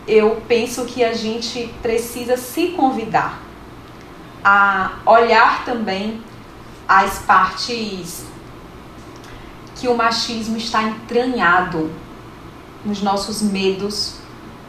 [0.07, 3.41] eu penso que a gente precisa se convidar
[4.43, 6.21] a olhar também
[6.87, 8.25] as partes
[9.75, 11.91] que o machismo está entranhado
[12.87, 14.15] nos nossos medos,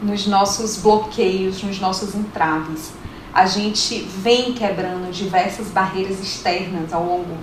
[0.02, 2.92] nos nossos bloqueios, nos nossos entraves.
[3.32, 7.36] A gente vem quebrando diversas barreiras externas ao longo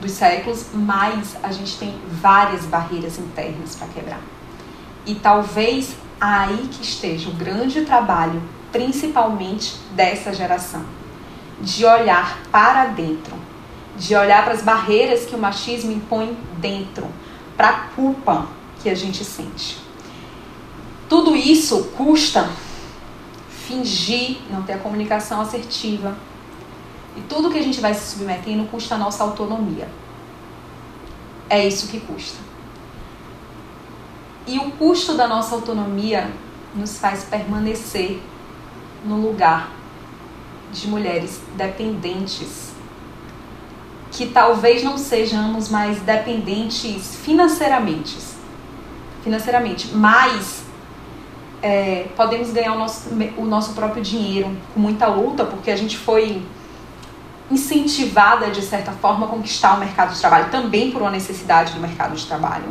[0.00, 4.20] dos séculos, mas a gente tem várias barreiras internas para quebrar.
[5.06, 10.84] E talvez aí que esteja o grande trabalho, principalmente dessa geração,
[11.62, 13.46] de olhar para dentro
[13.98, 17.06] de olhar para as barreiras que o machismo impõe dentro,
[17.56, 18.46] para a culpa
[18.86, 19.78] que a gente sente.
[21.08, 22.48] Tudo isso custa
[23.66, 26.16] fingir não ter a comunicação assertiva.
[27.16, 29.88] E tudo que a gente vai se submetendo custa a nossa autonomia.
[31.50, 32.38] É isso que custa.
[34.46, 36.30] E o custo da nossa autonomia
[36.72, 38.22] nos faz permanecer
[39.04, 39.72] no lugar
[40.72, 42.70] de mulheres dependentes,
[44.12, 48.35] que talvez não sejamos mais dependentes financeiramente,
[49.26, 50.62] financeiramente, mas
[51.60, 55.98] é, podemos ganhar o nosso, o nosso próprio dinheiro com muita luta, porque a gente
[55.98, 56.40] foi
[57.50, 61.80] incentivada de certa forma a conquistar o mercado de trabalho, também por uma necessidade do
[61.80, 62.68] mercado de trabalho.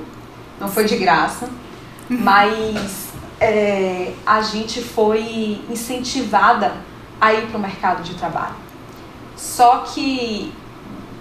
[0.58, 1.50] Não foi de graça,
[2.10, 2.20] uhum.
[2.22, 3.10] mas
[3.42, 6.72] é, a gente foi incentivada
[7.20, 8.56] a ir para o mercado de trabalho.
[9.36, 10.54] Só que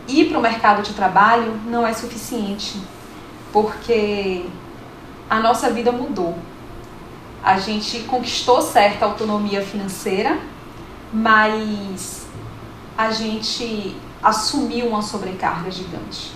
[0.06, 2.80] ir para o mercado de trabalho não é suficiente,
[3.52, 4.44] porque
[5.28, 6.36] a nossa vida mudou.
[7.42, 10.38] A gente conquistou certa autonomia financeira,
[11.12, 12.26] mas
[12.96, 16.32] a gente assumiu uma sobrecarga gigante.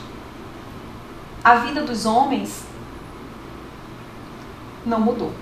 [1.42, 2.64] A vida dos homens
[4.84, 5.32] não mudou.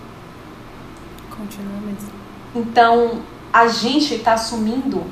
[1.36, 2.10] Continua mesmo.
[2.54, 3.22] Então,
[3.52, 5.04] a gente está assumindo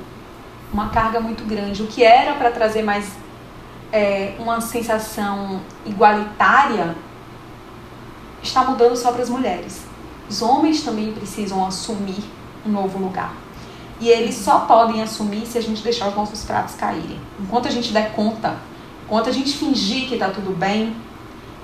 [0.72, 1.82] uma carga muito grande.
[1.82, 3.12] O que era para trazer mais
[3.92, 6.96] é, uma sensação igualitária
[8.44, 9.82] está mudando só para as mulheres.
[10.28, 12.22] Os homens também precisam assumir
[12.66, 13.34] um novo lugar.
[14.00, 17.18] E eles só podem assumir se a gente deixar os nossos pratos caírem.
[17.40, 18.56] Enquanto a gente der conta,
[19.04, 20.94] enquanto a gente fingir que está tudo bem,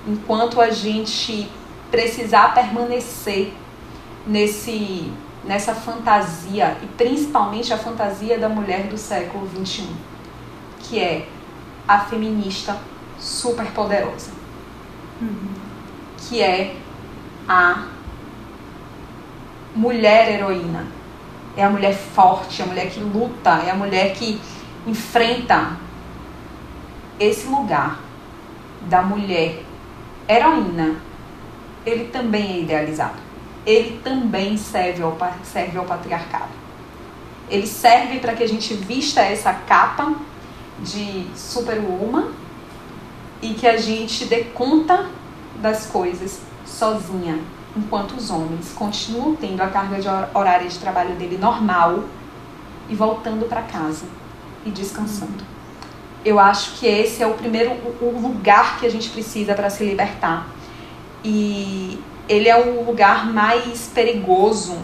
[0.07, 1.49] enquanto a gente
[1.89, 3.53] precisar permanecer
[4.25, 5.11] nesse
[5.43, 9.87] nessa fantasia e principalmente a fantasia da mulher do século 21,
[10.79, 11.27] que é
[11.87, 12.77] a feminista
[13.19, 14.29] super poderosa,
[15.19, 15.60] uhum.
[16.31, 16.77] Que é
[17.45, 17.87] a
[19.75, 20.87] mulher heroína,
[21.57, 24.39] é a mulher forte, é a mulher que luta, é a mulher que
[24.87, 25.77] enfrenta
[27.19, 27.99] esse lugar
[28.83, 29.63] da mulher
[30.29, 30.95] heroína.
[31.85, 33.31] Ele também é idealizado
[33.65, 36.49] ele também serve ao, serve ao patriarcado.
[37.49, 40.15] Ele serve para que a gente vista essa capa
[40.79, 42.31] de superwoman
[43.41, 45.05] e que a gente dê conta
[45.61, 47.39] das coisas sozinha,
[47.75, 52.03] enquanto os homens continuam tendo a carga de horária de trabalho dele normal
[52.89, 54.05] e voltando para casa
[54.65, 55.43] e descansando.
[56.23, 59.83] Eu acho que esse é o primeiro o lugar que a gente precisa para se
[59.83, 60.47] libertar.
[61.23, 61.99] E
[62.29, 64.77] ele é o lugar mais perigoso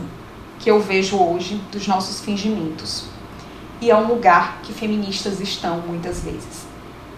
[0.59, 3.05] que eu vejo hoje dos nossos fingimentos.
[3.80, 6.65] E é um lugar que feministas estão muitas vezes.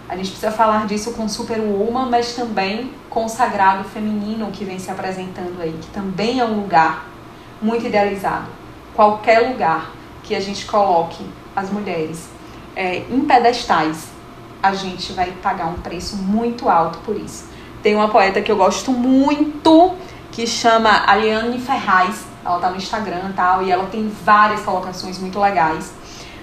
[0.08, 4.78] A gente precisa falar disso com Superwoman, mas também com o sagrado feminino que vem
[4.78, 7.06] se apresentando aí, que também é um lugar
[7.60, 8.46] muito idealizado.
[8.94, 9.90] Qualquer lugar
[10.22, 12.28] que a gente coloque as mulheres
[12.76, 14.06] é, em pedestais,
[14.62, 17.48] a gente vai pagar um preço muito alto por isso.
[17.82, 19.94] Tem uma poeta que eu gosto muito,
[20.30, 22.26] que chama Aliane Ferraz.
[22.44, 25.92] Ela tá no Instagram e tal, e ela tem várias colocações muito legais.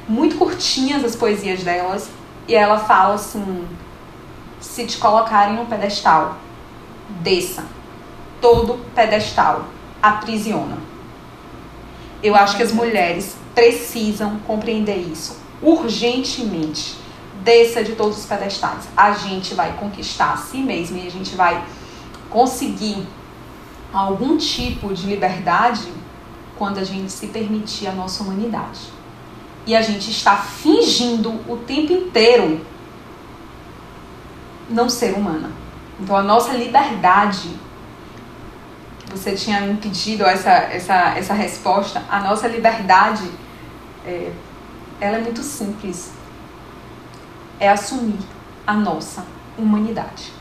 [0.07, 2.09] Muito curtinhas as poesias delas.
[2.47, 3.67] E ela fala assim:
[4.59, 6.37] se te colocarem no pedestal,
[7.21, 7.65] desça.
[8.41, 9.67] Todo pedestal
[10.01, 10.77] aprisiona.
[12.21, 16.95] Eu acho que as mulheres precisam compreender isso urgentemente.
[17.43, 18.87] Desça de todos os pedestais.
[18.95, 21.63] A gente vai conquistar a si mesmo e a gente vai
[22.29, 23.07] conseguir
[23.93, 25.91] algum tipo de liberdade
[26.57, 28.79] quando a gente se permitir a nossa humanidade.
[29.65, 32.65] E a gente está fingindo o tempo inteiro
[34.69, 35.51] não ser humana.
[35.99, 37.57] Então a nossa liberdade,
[39.09, 43.29] você tinha me pedido essa, essa, essa resposta, a nossa liberdade,
[44.05, 44.31] é,
[44.99, 46.13] ela é muito simples.
[47.59, 48.19] É assumir
[48.65, 49.25] a nossa
[49.57, 50.31] humanidade.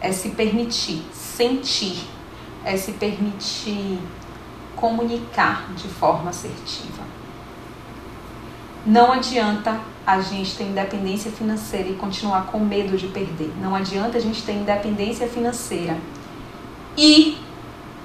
[0.00, 2.06] É se permitir sentir
[2.64, 3.98] é se permitir
[4.76, 7.02] comunicar de forma assertiva.
[8.84, 13.52] Não adianta a gente ter independência financeira e continuar com medo de perder.
[13.60, 15.96] Não adianta a gente ter independência financeira
[16.96, 17.38] e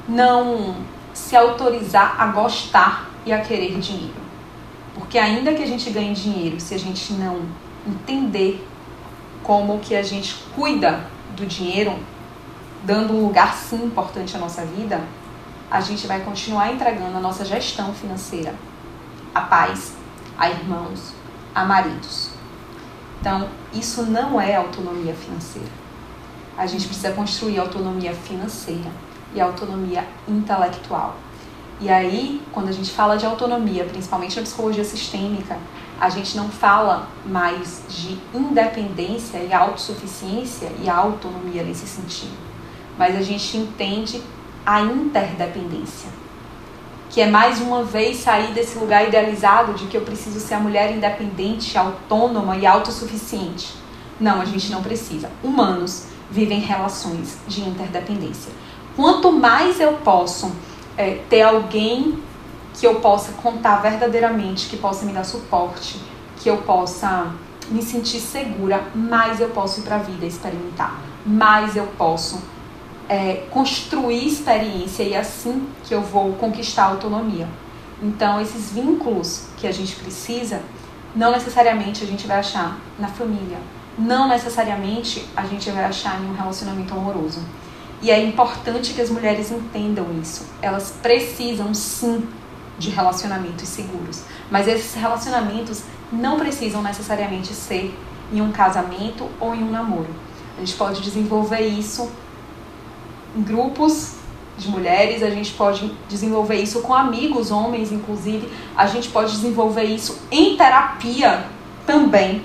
[0.07, 0.75] não
[1.13, 4.27] se autorizar a gostar e a querer dinheiro.
[4.93, 7.41] Porque ainda que a gente ganhe dinheiro, se a gente não
[7.85, 8.65] entender
[9.43, 11.05] como que a gente cuida
[11.35, 11.95] do dinheiro,
[12.83, 15.01] dando um lugar sim importante à nossa vida,
[15.69, 18.53] a gente vai continuar entregando a nossa gestão financeira
[19.37, 19.93] a pais,
[20.37, 21.13] a irmãos,
[21.57, 22.29] a maridos.
[23.19, 25.71] Então, isso não é autonomia financeira.
[26.55, 28.91] A gente precisa construir autonomia financeira
[29.34, 31.15] e autonomia intelectual.
[31.81, 35.57] E aí, quando a gente fala de autonomia, principalmente na psicologia sistêmica,
[35.99, 42.38] a gente não fala mais de independência e autossuficiência e autonomia nesse sentido,
[42.99, 44.21] mas a gente entende
[44.63, 46.09] a interdependência,
[47.09, 50.59] que é mais uma vez sair desse lugar idealizado de que eu preciso ser a
[50.59, 53.73] mulher independente, autônoma e autossuficiente.
[54.19, 55.29] Não, a gente não precisa.
[55.43, 58.51] Humanos vivem relações de interdependência.
[58.95, 60.51] Quanto mais eu posso
[60.97, 62.19] é, ter alguém
[62.73, 65.99] que eu possa contar verdadeiramente, que possa me dar suporte,
[66.38, 67.31] que eu possa
[67.69, 72.41] me sentir segura, mais eu posso ir para a vida experimentar, mais eu posso
[73.09, 77.47] é, construir experiência e é assim que eu vou conquistar a autonomia.
[78.01, 80.61] Então, esses vínculos que a gente precisa,
[81.15, 83.57] não necessariamente a gente vai achar na família,
[83.97, 87.41] não necessariamente a gente vai achar em um relacionamento amoroso.
[88.01, 90.45] E é importante que as mulheres entendam isso.
[90.61, 92.27] Elas precisam sim
[92.77, 94.21] de relacionamentos seguros,
[94.51, 95.81] mas esses relacionamentos
[96.11, 97.97] não precisam necessariamente ser
[98.31, 100.09] em um casamento ou em um namoro.
[100.57, 102.11] A gente pode desenvolver isso
[103.38, 104.15] grupos
[104.57, 109.84] de mulheres, a gente pode desenvolver isso com amigos, homens inclusive, a gente pode desenvolver
[109.84, 111.45] isso em terapia
[111.85, 112.43] também,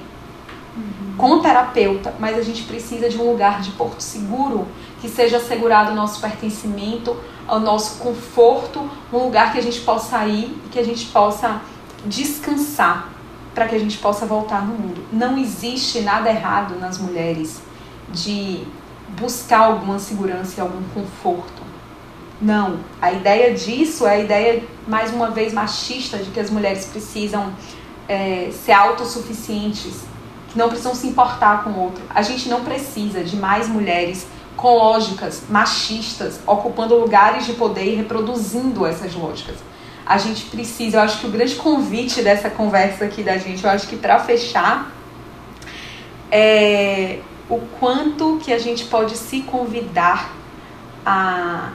[0.76, 1.16] uhum.
[1.16, 4.68] com terapeuta, mas a gente precisa de um lugar de porto seguro
[5.00, 7.16] que seja assegurado o nosso pertencimento,
[7.48, 11.60] o nosso conforto, um lugar que a gente possa ir e que a gente possa
[12.04, 13.08] descansar
[13.54, 15.04] para que a gente possa voltar no mundo.
[15.12, 17.60] Não existe nada errado nas mulheres
[18.10, 18.64] de
[19.18, 21.62] buscar alguma segurança e algum conforto.
[22.40, 26.86] Não, a ideia disso é a ideia, mais uma vez, machista de que as mulheres
[26.86, 27.52] precisam
[28.08, 30.02] é, ser autossuficientes,
[30.48, 32.02] que não precisam se importar com o outro.
[32.10, 34.26] A gente não precisa de mais mulheres
[34.56, 39.56] com lógicas machistas, ocupando lugares de poder e reproduzindo essas lógicas.
[40.04, 43.70] A gente precisa, eu acho que o grande convite dessa conversa aqui da gente, eu
[43.70, 44.92] acho que para fechar,
[46.28, 50.32] é o quanto que a gente pode se convidar
[51.04, 51.72] a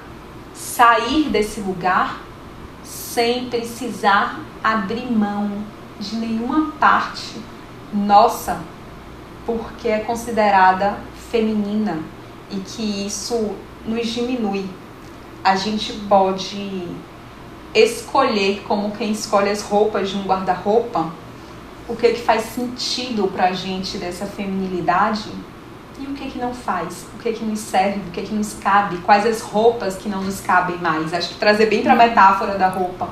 [0.54, 2.22] sair desse lugar
[2.84, 5.64] sem precisar abrir mão
[6.00, 7.36] de nenhuma parte
[7.94, 8.62] nossa,
[9.46, 10.98] porque é considerada
[11.32, 12.00] feminina
[12.50, 14.70] e que isso nos diminui.
[15.44, 16.88] A gente pode
[17.74, 21.12] escolher como quem escolhe as roupas de um guarda-roupa
[21.88, 25.30] o que que faz sentido pra gente dessa feminilidade
[26.00, 28.54] e o que que não faz, o que que nos serve, o que que nos
[28.54, 31.14] cabe, quais as roupas que não nos cabem mais.
[31.14, 33.10] Acho que trazer bem para a metáfora da roupa.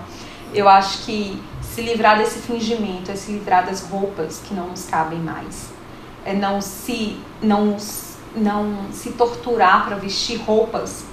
[0.54, 4.86] Eu acho que se livrar desse fingimento é se livrar das roupas que não nos
[4.86, 5.70] cabem mais.
[6.24, 7.78] É não se não
[8.36, 11.06] não se torturar para vestir roupas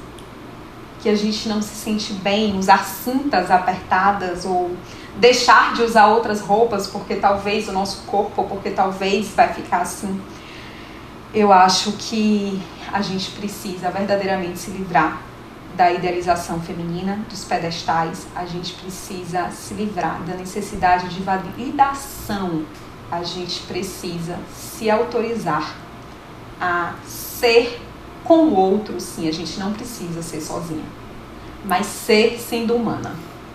[1.01, 4.71] que a gente não se sente bem, usar cintas apertadas ou
[5.17, 10.21] deixar de usar outras roupas porque talvez o nosso corpo, porque talvez vai ficar assim.
[11.35, 12.61] Eu acho que
[12.93, 15.23] a gente precisa verdadeiramente se livrar
[15.75, 22.65] da idealização feminina, dos pedestais, a gente precisa se livrar da necessidade de validação.
[23.11, 25.75] A gente precisa se autorizar
[26.61, 27.81] a ser
[28.23, 30.85] com o outro, sim, a gente não precisa ser sozinha,
[31.65, 33.15] mas ser sendo humana.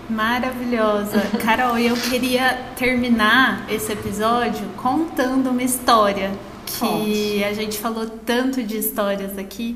[0.10, 1.22] Maravilhosa.
[1.44, 6.32] Carol, eu queria terminar esse episódio contando uma história
[6.68, 9.76] que a gente falou tanto de histórias aqui.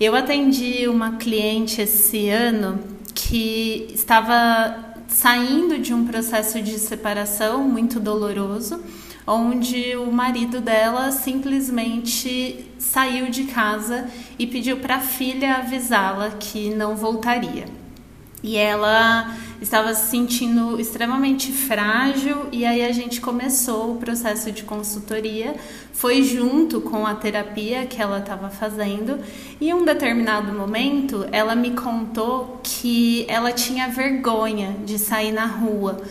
[0.00, 2.80] Eu atendi uma cliente esse ano
[3.14, 8.82] que estava saindo de um processo de separação muito doloroso
[9.26, 16.70] onde o marido dela simplesmente saiu de casa e pediu para a filha avisá-la que
[16.70, 17.81] não voltaria.
[18.42, 24.64] E ela estava se sentindo extremamente frágil e aí a gente começou o processo de
[24.64, 25.54] consultoria,
[25.92, 29.20] foi junto com a terapia que ela estava fazendo.
[29.60, 35.46] E em um determinado momento ela me contou que ela tinha vergonha de sair na
[35.46, 36.02] rua,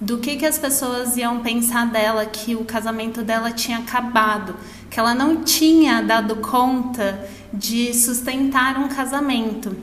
[0.00, 4.56] do que que as pessoas iam pensar dela, que o casamento dela tinha acabado,
[4.90, 9.76] que ela não tinha dado conta de sustentar um casamento.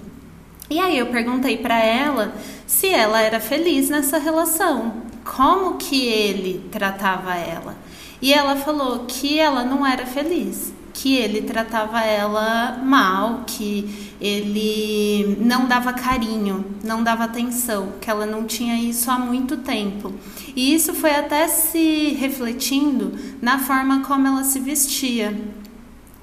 [0.70, 2.34] E aí eu perguntei para ela
[2.66, 4.94] se ela era feliz nessa relação,
[5.24, 7.76] como que ele tratava ela.
[8.22, 15.38] E ela falou que ela não era feliz, que ele tratava ela mal, que ele
[15.40, 20.14] não dava carinho, não dava atenção, que ela não tinha isso há muito tempo.
[20.56, 25.38] E isso foi até se refletindo na forma como ela se vestia.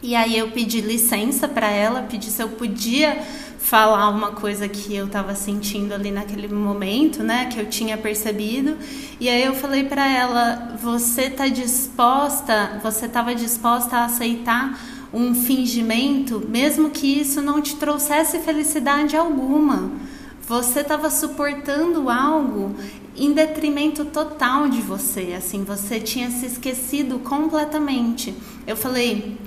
[0.02, 3.22] E aí eu pedi licença para ela, pedi se eu podia
[3.72, 8.76] falar uma coisa que eu estava sentindo ali naquele momento, né, que eu tinha percebido.
[9.18, 12.78] E aí eu falei para ela: "Você tá disposta?
[12.82, 14.78] Você estava disposta a aceitar
[15.10, 19.90] um fingimento, mesmo que isso não te trouxesse felicidade alguma?
[20.46, 22.76] Você estava suportando algo
[23.16, 28.34] em detrimento total de você, assim, você tinha se esquecido completamente.
[28.66, 29.38] Eu falei,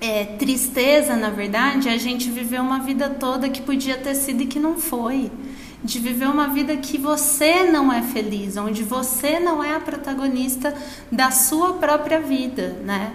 [0.00, 4.42] é, tristeza, na verdade, é a gente viver uma vida toda que podia ter sido
[4.42, 5.30] e que não foi.
[5.82, 10.74] De viver uma vida que você não é feliz, onde você não é a protagonista
[11.12, 13.12] da sua própria vida, né?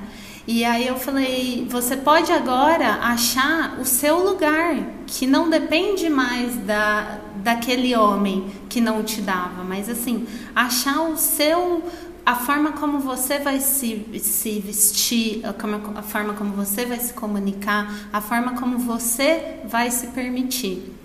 [0.47, 4.75] E aí eu falei, você pode agora achar o seu lugar,
[5.05, 10.25] que não depende mais da, daquele homem que não te dava, mas assim,
[10.55, 11.83] achar o seu
[12.25, 17.13] a forma como você vai se, se vestir, a, a forma como você vai se
[17.13, 21.01] comunicar, a forma como você vai se permitir.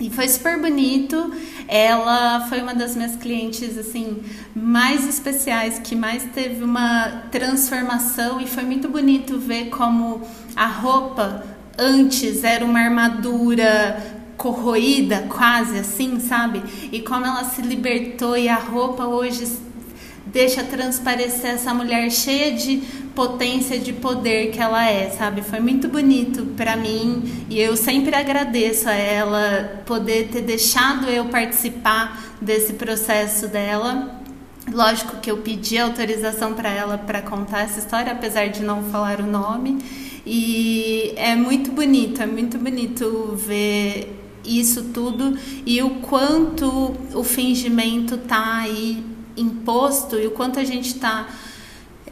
[0.00, 1.32] E foi super bonito.
[1.68, 4.22] Ela foi uma das minhas clientes assim
[4.54, 10.22] mais especiais, que mais teve uma transformação e foi muito bonito ver como
[10.56, 11.44] a roupa
[11.78, 16.62] antes era uma armadura corroída, quase assim, sabe?
[16.90, 19.46] E como ela se libertou e a roupa hoje
[20.34, 22.78] deixa transparecer essa mulher cheia de
[23.14, 25.42] potência, de poder que ela é, sabe?
[25.42, 31.26] Foi muito bonito para mim e eu sempre agradeço a ela poder ter deixado eu
[31.26, 34.20] participar desse processo dela.
[34.72, 39.20] Lógico que eu pedi autorização para ela para contar essa história, apesar de não falar
[39.20, 39.78] o nome.
[40.26, 48.18] E é muito bonito, é muito bonito ver isso tudo e o quanto o fingimento
[48.18, 51.26] tá aí imposto e o quanto a gente está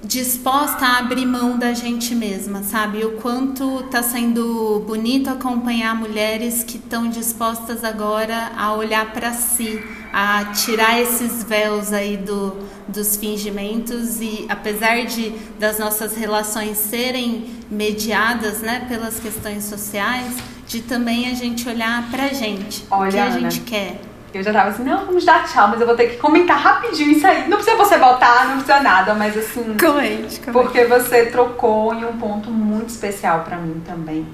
[0.05, 3.05] disposta a abrir mão da gente mesma, sabe?
[3.05, 9.81] O quanto está sendo bonito acompanhar mulheres que estão dispostas agora a olhar para si,
[10.13, 12.57] a tirar esses véus aí do,
[12.89, 20.37] dos fingimentos e apesar de das nossas relações serem mediadas, né, pelas questões sociais,
[20.67, 24.12] de também a gente olhar para a gente, Olha, o que a Ana, gente quer.
[24.35, 27.11] Eu já tava assim, não, vamos dar tchau, mas eu vou ter que comentar rapidinho
[27.11, 27.49] isso aí.
[27.49, 29.77] Não precisa você voltar, não precisa nada, mas assim.
[29.77, 30.53] Comente, comente.
[30.53, 34.27] Porque você trocou em um ponto muito especial para mim também.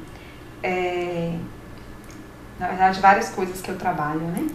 [0.63, 1.35] É,
[2.61, 4.47] na verdade, várias coisas que eu trabalho, né?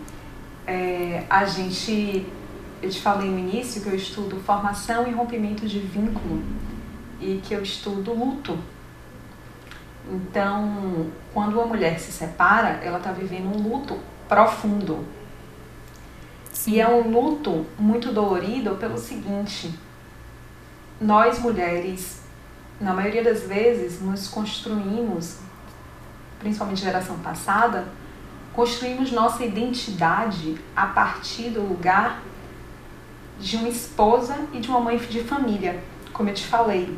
[0.65, 2.26] É, a gente.
[2.82, 6.41] Eu te falei no início que eu estudo formação e rompimento de vínculo
[7.20, 8.57] e que eu estudo luto.
[10.10, 13.98] Então, quando uma mulher se separa, ela está vivendo um luto
[14.28, 15.06] profundo
[16.53, 16.73] Sim.
[16.73, 19.73] E é um luto muito dolorido pelo seguinte:
[21.01, 22.21] nós mulheres,
[22.80, 25.39] na maioria das vezes, nos construímos,
[26.39, 27.88] principalmente geração passada,
[28.53, 32.21] construímos nossa identidade a partir do lugar
[33.39, 36.97] de uma esposa e de uma mãe de família, como eu te falei.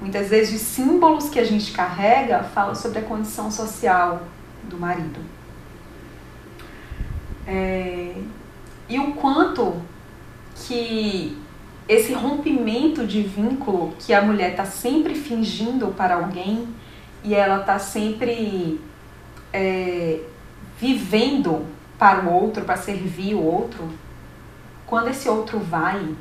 [0.00, 4.26] Muitas vezes os símbolos que a gente carrega falam sobre a condição social
[4.64, 5.20] do marido.
[7.46, 8.14] É,
[8.88, 9.80] e o quanto
[10.54, 11.36] que
[11.88, 16.68] esse rompimento de vínculo que a mulher está sempre fingindo para alguém
[17.22, 18.80] e ela está sempre
[19.52, 20.20] é,
[20.78, 21.66] vivendo
[21.98, 23.88] para o outro, para servir o outro,
[24.86, 26.14] quando esse outro vai,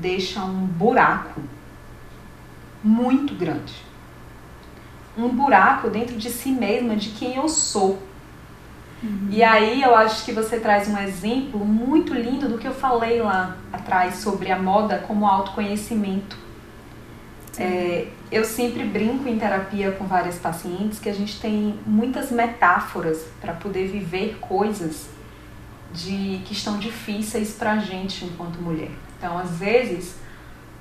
[0.00, 1.40] deixa um buraco
[2.82, 3.74] muito grande.
[5.16, 8.02] Um buraco dentro de si mesma, de quem eu sou.
[9.02, 9.28] Uhum.
[9.30, 13.20] E aí eu acho que você traz um exemplo muito lindo do que eu falei
[13.20, 16.36] lá atrás sobre a moda como autoconhecimento.
[17.58, 23.24] É, eu sempre brinco em terapia com várias pacientes que a gente tem muitas metáforas
[23.40, 25.08] para poder viver coisas
[25.92, 28.90] de que estão difíceis para a gente enquanto mulher.
[29.18, 30.14] Então, às vezes,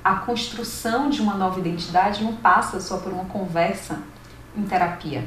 [0.03, 3.99] a construção de uma nova identidade não passa só por uma conversa
[4.55, 5.23] em terapia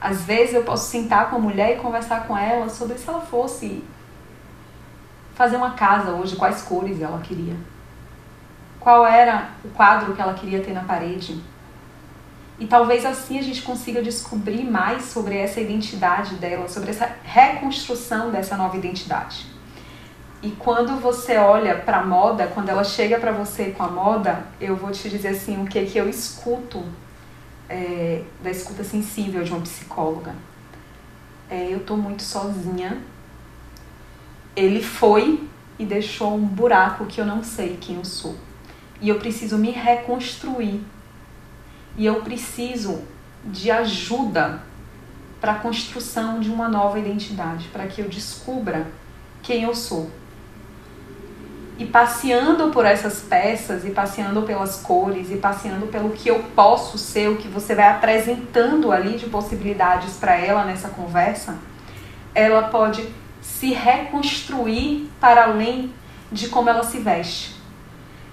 [0.00, 3.20] às vezes eu posso sentar com a mulher e conversar com ela sobre se ela
[3.20, 3.82] fosse
[5.34, 7.56] fazer uma casa hoje, quais cores ela queria.
[8.80, 11.40] Qual era o quadro que ela queria ter na parede.
[12.58, 18.30] E talvez assim a gente consiga descobrir mais sobre essa identidade dela, sobre essa reconstrução
[18.30, 19.46] dessa nova identidade.
[20.42, 24.44] E quando você olha para a moda, quando ela chega para você com a moda,
[24.60, 26.82] eu vou te dizer assim, o que que eu escuto
[27.68, 30.34] é, da escuta sensível de uma psicóloga.
[31.48, 33.02] É, eu tô muito sozinha.
[34.54, 35.48] Ele foi
[35.78, 38.34] e deixou um buraco que eu não sei quem eu sou.
[39.00, 40.80] E eu preciso me reconstruir.
[41.96, 43.02] E eu preciso
[43.44, 44.62] de ajuda
[45.40, 48.86] para a construção de uma nova identidade, para que eu descubra
[49.42, 50.10] quem eu sou.
[51.78, 56.96] E passeando por essas peças, e passeando pelas cores, e passeando pelo que eu posso
[56.96, 61.56] ser, o que você vai apresentando ali de possibilidades para ela nessa conversa,
[62.34, 63.06] ela pode
[63.42, 65.92] se reconstruir para além
[66.32, 67.56] de como ela se veste.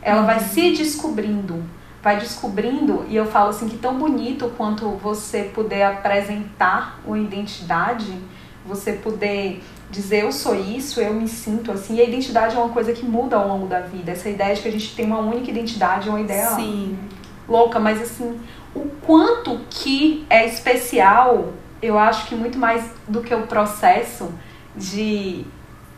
[0.02, 1.64] Ela vai se descobrindo,
[2.02, 8.18] vai descobrindo, e eu falo assim que tão bonito quanto você poder apresentar uma identidade,
[8.66, 9.62] você poder
[9.94, 11.96] dizer eu sou isso, eu me sinto assim.
[11.96, 14.12] E a identidade é uma coisa que muda ao longo da vida.
[14.12, 16.98] Essa ideia de que a gente tem uma única identidade é uma ideia Sim.
[17.48, 18.40] louca, mas assim,
[18.76, 24.34] o quanto que é especial, eu acho que muito mais do que o processo
[24.76, 25.46] de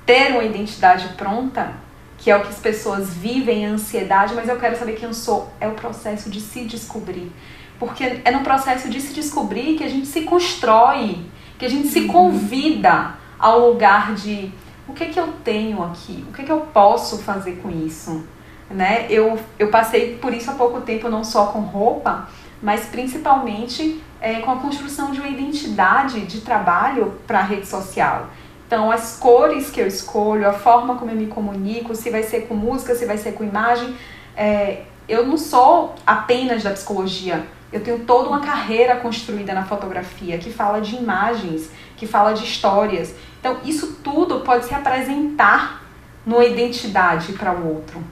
[0.06, 1.74] ter uma identidade pronta,
[2.18, 5.14] que é o que as pessoas vivem, a ansiedade, mas eu quero saber quem eu
[5.14, 7.32] sou, é o processo de se descobrir.
[7.80, 11.20] Porque é no processo de se descobrir que a gente se constrói,
[11.58, 12.08] que a gente se uhum.
[12.08, 14.52] convida ao lugar de
[14.88, 17.70] o que é que eu tenho aqui, o que é que eu posso fazer com
[17.70, 18.26] isso,
[18.72, 19.06] né?
[19.08, 22.28] Eu, eu passei por isso há pouco tempo, não só com roupa,
[22.60, 28.30] mas principalmente é, com a construção de uma identidade de trabalho para a rede social.
[28.66, 32.48] Então, as cores que eu escolho, a forma como eu me comunico, se vai ser
[32.48, 33.96] com música, se vai ser com imagem,
[34.36, 37.46] é, eu não sou apenas da psicologia.
[37.72, 42.44] Eu tenho toda uma carreira construída na fotografia que fala de imagens, que fala de
[42.44, 43.14] histórias.
[43.46, 45.84] Então, isso tudo pode se apresentar
[46.26, 48.04] numa identidade para o outro.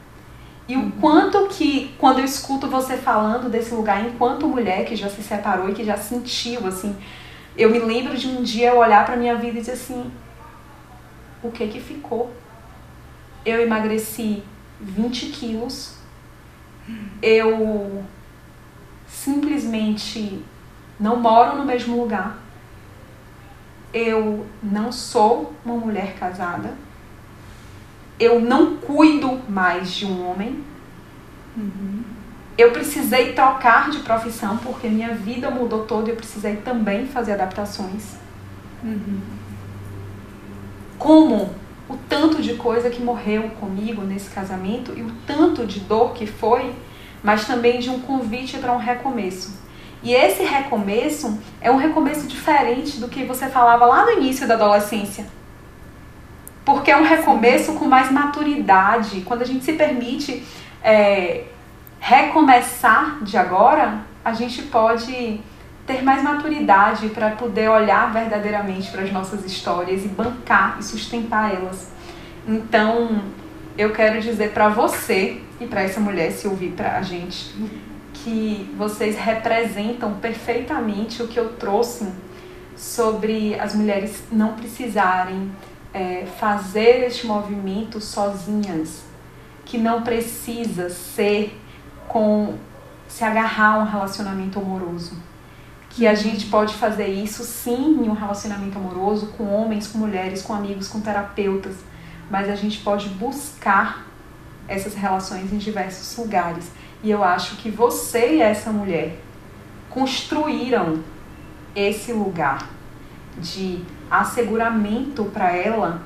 [0.68, 0.92] E o uhum.
[1.02, 5.70] quanto que, quando eu escuto você falando desse lugar enquanto mulher que já se separou
[5.70, 6.96] e que já sentiu, assim,
[7.58, 10.12] eu me lembro de um dia eu olhar para minha vida e dizer assim:
[11.42, 12.32] o que que ficou?
[13.44, 14.44] Eu emagreci
[14.80, 15.96] 20 quilos,
[17.24, 18.04] eu
[19.08, 20.46] simplesmente
[21.00, 22.43] não moro no mesmo lugar,
[23.94, 26.74] eu não sou uma mulher casada,
[28.20, 30.64] eu não cuido mais de um homem,
[31.56, 32.04] uhum.
[32.58, 37.34] eu precisei trocar de profissão porque minha vida mudou toda e eu precisei também fazer
[37.34, 38.16] adaptações.
[38.84, 39.20] Uhum.
[40.98, 41.50] Como
[41.90, 46.26] o tanto de coisa que morreu comigo nesse casamento e o tanto de dor que
[46.26, 46.74] foi,
[47.22, 49.63] mas também de um convite para um recomeço.
[50.04, 54.56] E esse recomeço é um recomeço diferente do que você falava lá no início da
[54.56, 55.26] adolescência.
[56.66, 59.22] Porque é um recomeço com mais maturidade.
[59.22, 60.44] Quando a gente se permite
[60.84, 61.46] é,
[62.02, 65.40] recomeçar de agora, a gente pode
[65.88, 71.54] ter mais maturidade para poder olhar verdadeiramente para as nossas histórias e bancar e sustentar
[71.54, 71.92] elas.
[72.46, 73.22] Então,
[73.78, 77.54] eu quero dizer para você e para essa mulher se ouvir para a gente
[78.24, 82.08] que vocês representam perfeitamente o que eu trouxe
[82.76, 85.52] sobre as mulheres não precisarem
[85.94, 89.04] é, fazer este movimento sozinhas,
[89.66, 91.60] que não precisa ser
[92.08, 92.56] com
[93.08, 95.16] se agarrar a um relacionamento amoroso.
[95.90, 100.42] Que a gente pode fazer isso sim em um relacionamento amoroso, com homens, com mulheres,
[100.42, 101.76] com amigos, com terapeutas,
[102.32, 104.08] mas a gente pode buscar
[104.68, 106.72] essas relações em diversos lugares.
[107.04, 109.20] E eu acho que você e essa mulher
[109.90, 111.04] construíram
[111.76, 112.70] esse lugar
[113.38, 116.02] de asseguramento para ela,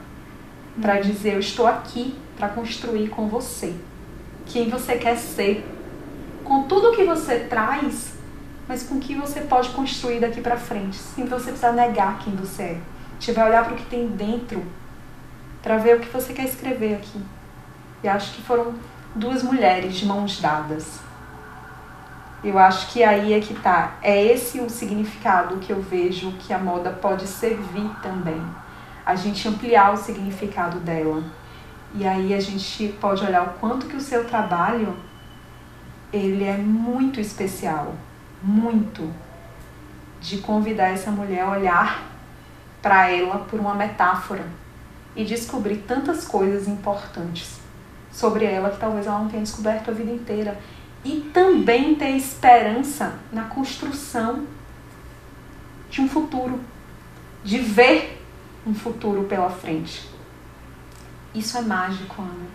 [0.81, 1.01] para uhum.
[1.01, 3.75] dizer eu estou aqui para construir com você
[4.45, 5.65] quem você quer ser,
[6.43, 8.13] com tudo que você traz,
[8.67, 12.63] mas com que você pode construir daqui para frente, sem você precisar negar quem você
[12.63, 12.77] é.
[13.19, 14.63] Gente vai olhar para o que tem dentro
[15.61, 17.21] para ver o que você quer escrever aqui.
[18.03, 18.75] E acho que foram
[19.17, 20.99] duas mulheres de mãos dadas.
[22.43, 23.97] Eu acho que aí é que tá.
[24.01, 28.41] É esse o significado que eu vejo que a moda pode servir também.
[29.03, 31.23] A gente ampliar o significado dela.
[31.95, 34.95] E aí a gente pode olhar o quanto que o seu trabalho
[36.13, 37.95] ele é muito especial,
[38.41, 39.11] muito
[40.21, 42.03] de convidar essa mulher a olhar
[42.81, 44.45] para ela por uma metáfora
[45.15, 47.56] e descobrir tantas coisas importantes
[48.17, 50.59] sobre ela que talvez ela não tenha descoberto a vida inteira.
[51.05, 54.43] E também ter esperança na construção
[55.87, 56.59] de um futuro,
[57.43, 58.25] de ver
[58.65, 60.09] um futuro pela frente.
[61.33, 62.47] Isso é mágico, Ana.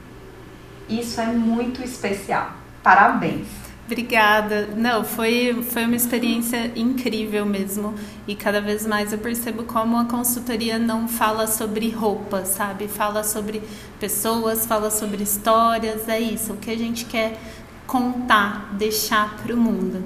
[0.89, 2.51] Isso é muito especial.
[2.83, 3.62] Parabéns.
[3.87, 4.69] Obrigada.
[4.77, 7.95] Não, foi, foi uma experiência incrível mesmo.
[8.27, 12.89] E cada vez mais eu percebo como a consultoria não fala sobre roupa, sabe?
[12.89, 13.63] Fala sobre
[14.01, 16.09] pessoas, fala sobre histórias.
[16.09, 16.55] É isso.
[16.55, 17.39] O que a gente quer
[17.87, 20.03] contar, deixar para o mundo.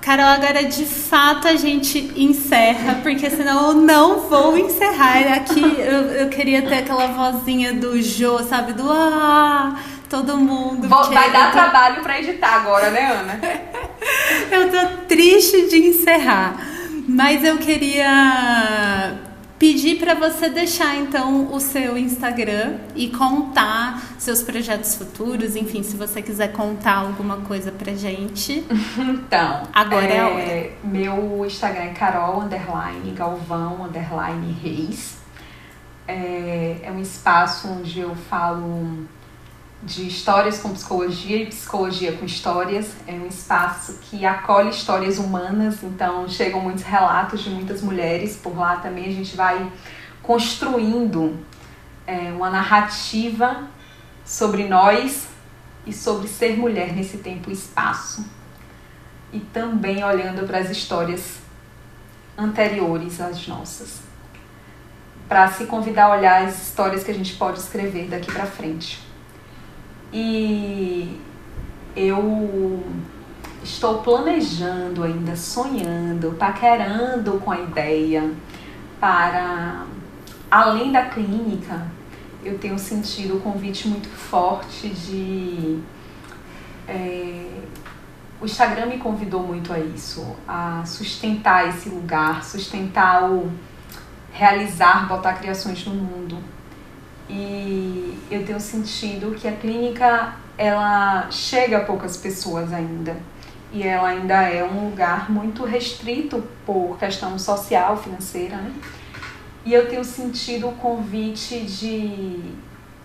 [0.00, 5.32] Carol, agora de fato a gente encerra, porque senão eu não vou encerrar.
[5.34, 8.72] Aqui eu, eu queria ter aquela vozinha do Jô, sabe?
[8.72, 9.76] Do ah,
[10.08, 10.88] todo mundo.
[10.88, 11.58] Vou, vai dar tô...
[11.58, 13.40] trabalho para editar agora, né, Ana?
[14.50, 16.56] eu tô triste de encerrar.
[17.08, 19.16] Mas eu queria
[19.58, 25.96] pedir para você deixar então o seu Instagram e contar seus projetos futuros, enfim, se
[25.96, 28.64] você quiser contar alguma coisa pra gente.
[28.98, 30.70] Então, agora é, é a hora.
[30.84, 35.18] Meu Instagram é carol underline galvão underline reis.
[36.06, 39.06] É, é um espaço onde eu falo
[39.82, 42.92] de histórias com psicologia e psicologia com histórias.
[43.06, 48.56] É um espaço que acolhe histórias humanas, então chegam muitos relatos de muitas mulheres por
[48.56, 49.06] lá também.
[49.06, 49.70] A gente vai
[50.22, 51.38] construindo
[52.06, 53.68] é, uma narrativa
[54.24, 55.28] sobre nós
[55.86, 58.24] e sobre ser mulher nesse tempo e espaço.
[59.32, 61.36] E também olhando para as histórias
[62.36, 64.00] anteriores às nossas.
[65.28, 69.05] Para se convidar a olhar as histórias que a gente pode escrever daqui para frente.
[70.12, 71.20] E
[71.94, 72.82] eu
[73.62, 78.32] estou planejando ainda, sonhando, paquerando com a ideia
[79.00, 79.86] para
[80.50, 81.86] além da clínica,
[82.44, 85.80] eu tenho sentido o convite muito forte de
[86.86, 87.46] é,
[88.40, 93.50] o Instagram me convidou muito a isso, a sustentar esse lugar, sustentar o
[94.32, 96.38] realizar, botar criações no mundo
[97.28, 103.16] e eu tenho sentido que a clínica ela chega a poucas pessoas ainda
[103.72, 108.72] e ela ainda é um lugar muito restrito por questão social, financeira, né?
[109.64, 112.54] E eu tenho sentido o convite de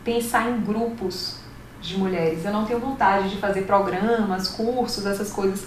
[0.04, 1.38] pensar em grupos
[1.82, 2.46] de mulheres.
[2.46, 5.66] Eu não tenho vontade de fazer programas, cursos, essas coisas,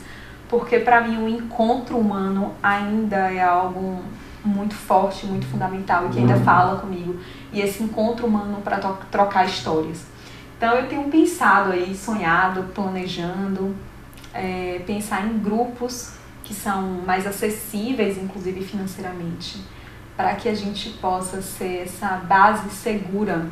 [0.48, 4.02] porque para mim o encontro humano ainda é algo
[4.44, 7.18] muito forte, muito fundamental e que ainda fala comigo.
[7.52, 8.78] E esse encontro humano para
[9.10, 10.04] trocar histórias.
[10.56, 13.74] Então eu tenho pensado aí, sonhado, planejando,
[14.32, 19.58] é, pensar em grupos que são mais acessíveis, inclusive financeiramente,
[20.16, 23.46] para que a gente possa ser essa base segura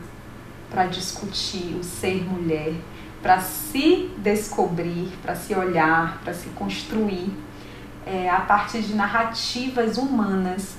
[0.70, 2.74] para discutir o ser mulher,
[3.22, 7.32] para se descobrir, para se olhar, para se construir
[8.06, 10.76] é, a partir de narrativas humanas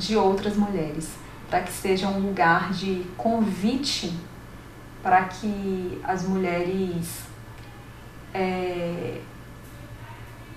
[0.00, 1.08] de outras mulheres,
[1.48, 4.12] para que seja um lugar de convite
[5.02, 7.20] para que as mulheres
[8.34, 9.20] é,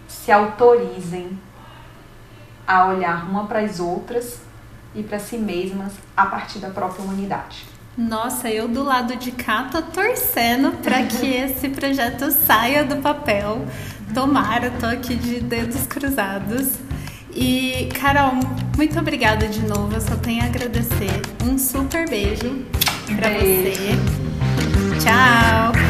[0.08, 1.40] se autorizem
[2.68, 4.40] a olhar uma para as outras
[4.96, 7.66] e para si mesmas a partir da própria humanidade.
[7.98, 13.66] Nossa, eu do lado de cá tô torcendo para que esse projeto saia do papel.
[14.14, 16.74] Tomara, tô aqui de dedos cruzados.
[17.36, 18.34] E, Carol,
[18.78, 19.94] muito obrigada de novo.
[19.94, 21.22] Eu só tenho a agradecer.
[21.44, 22.66] Um super beijo
[23.18, 23.74] para você.
[25.04, 25.83] Tchau!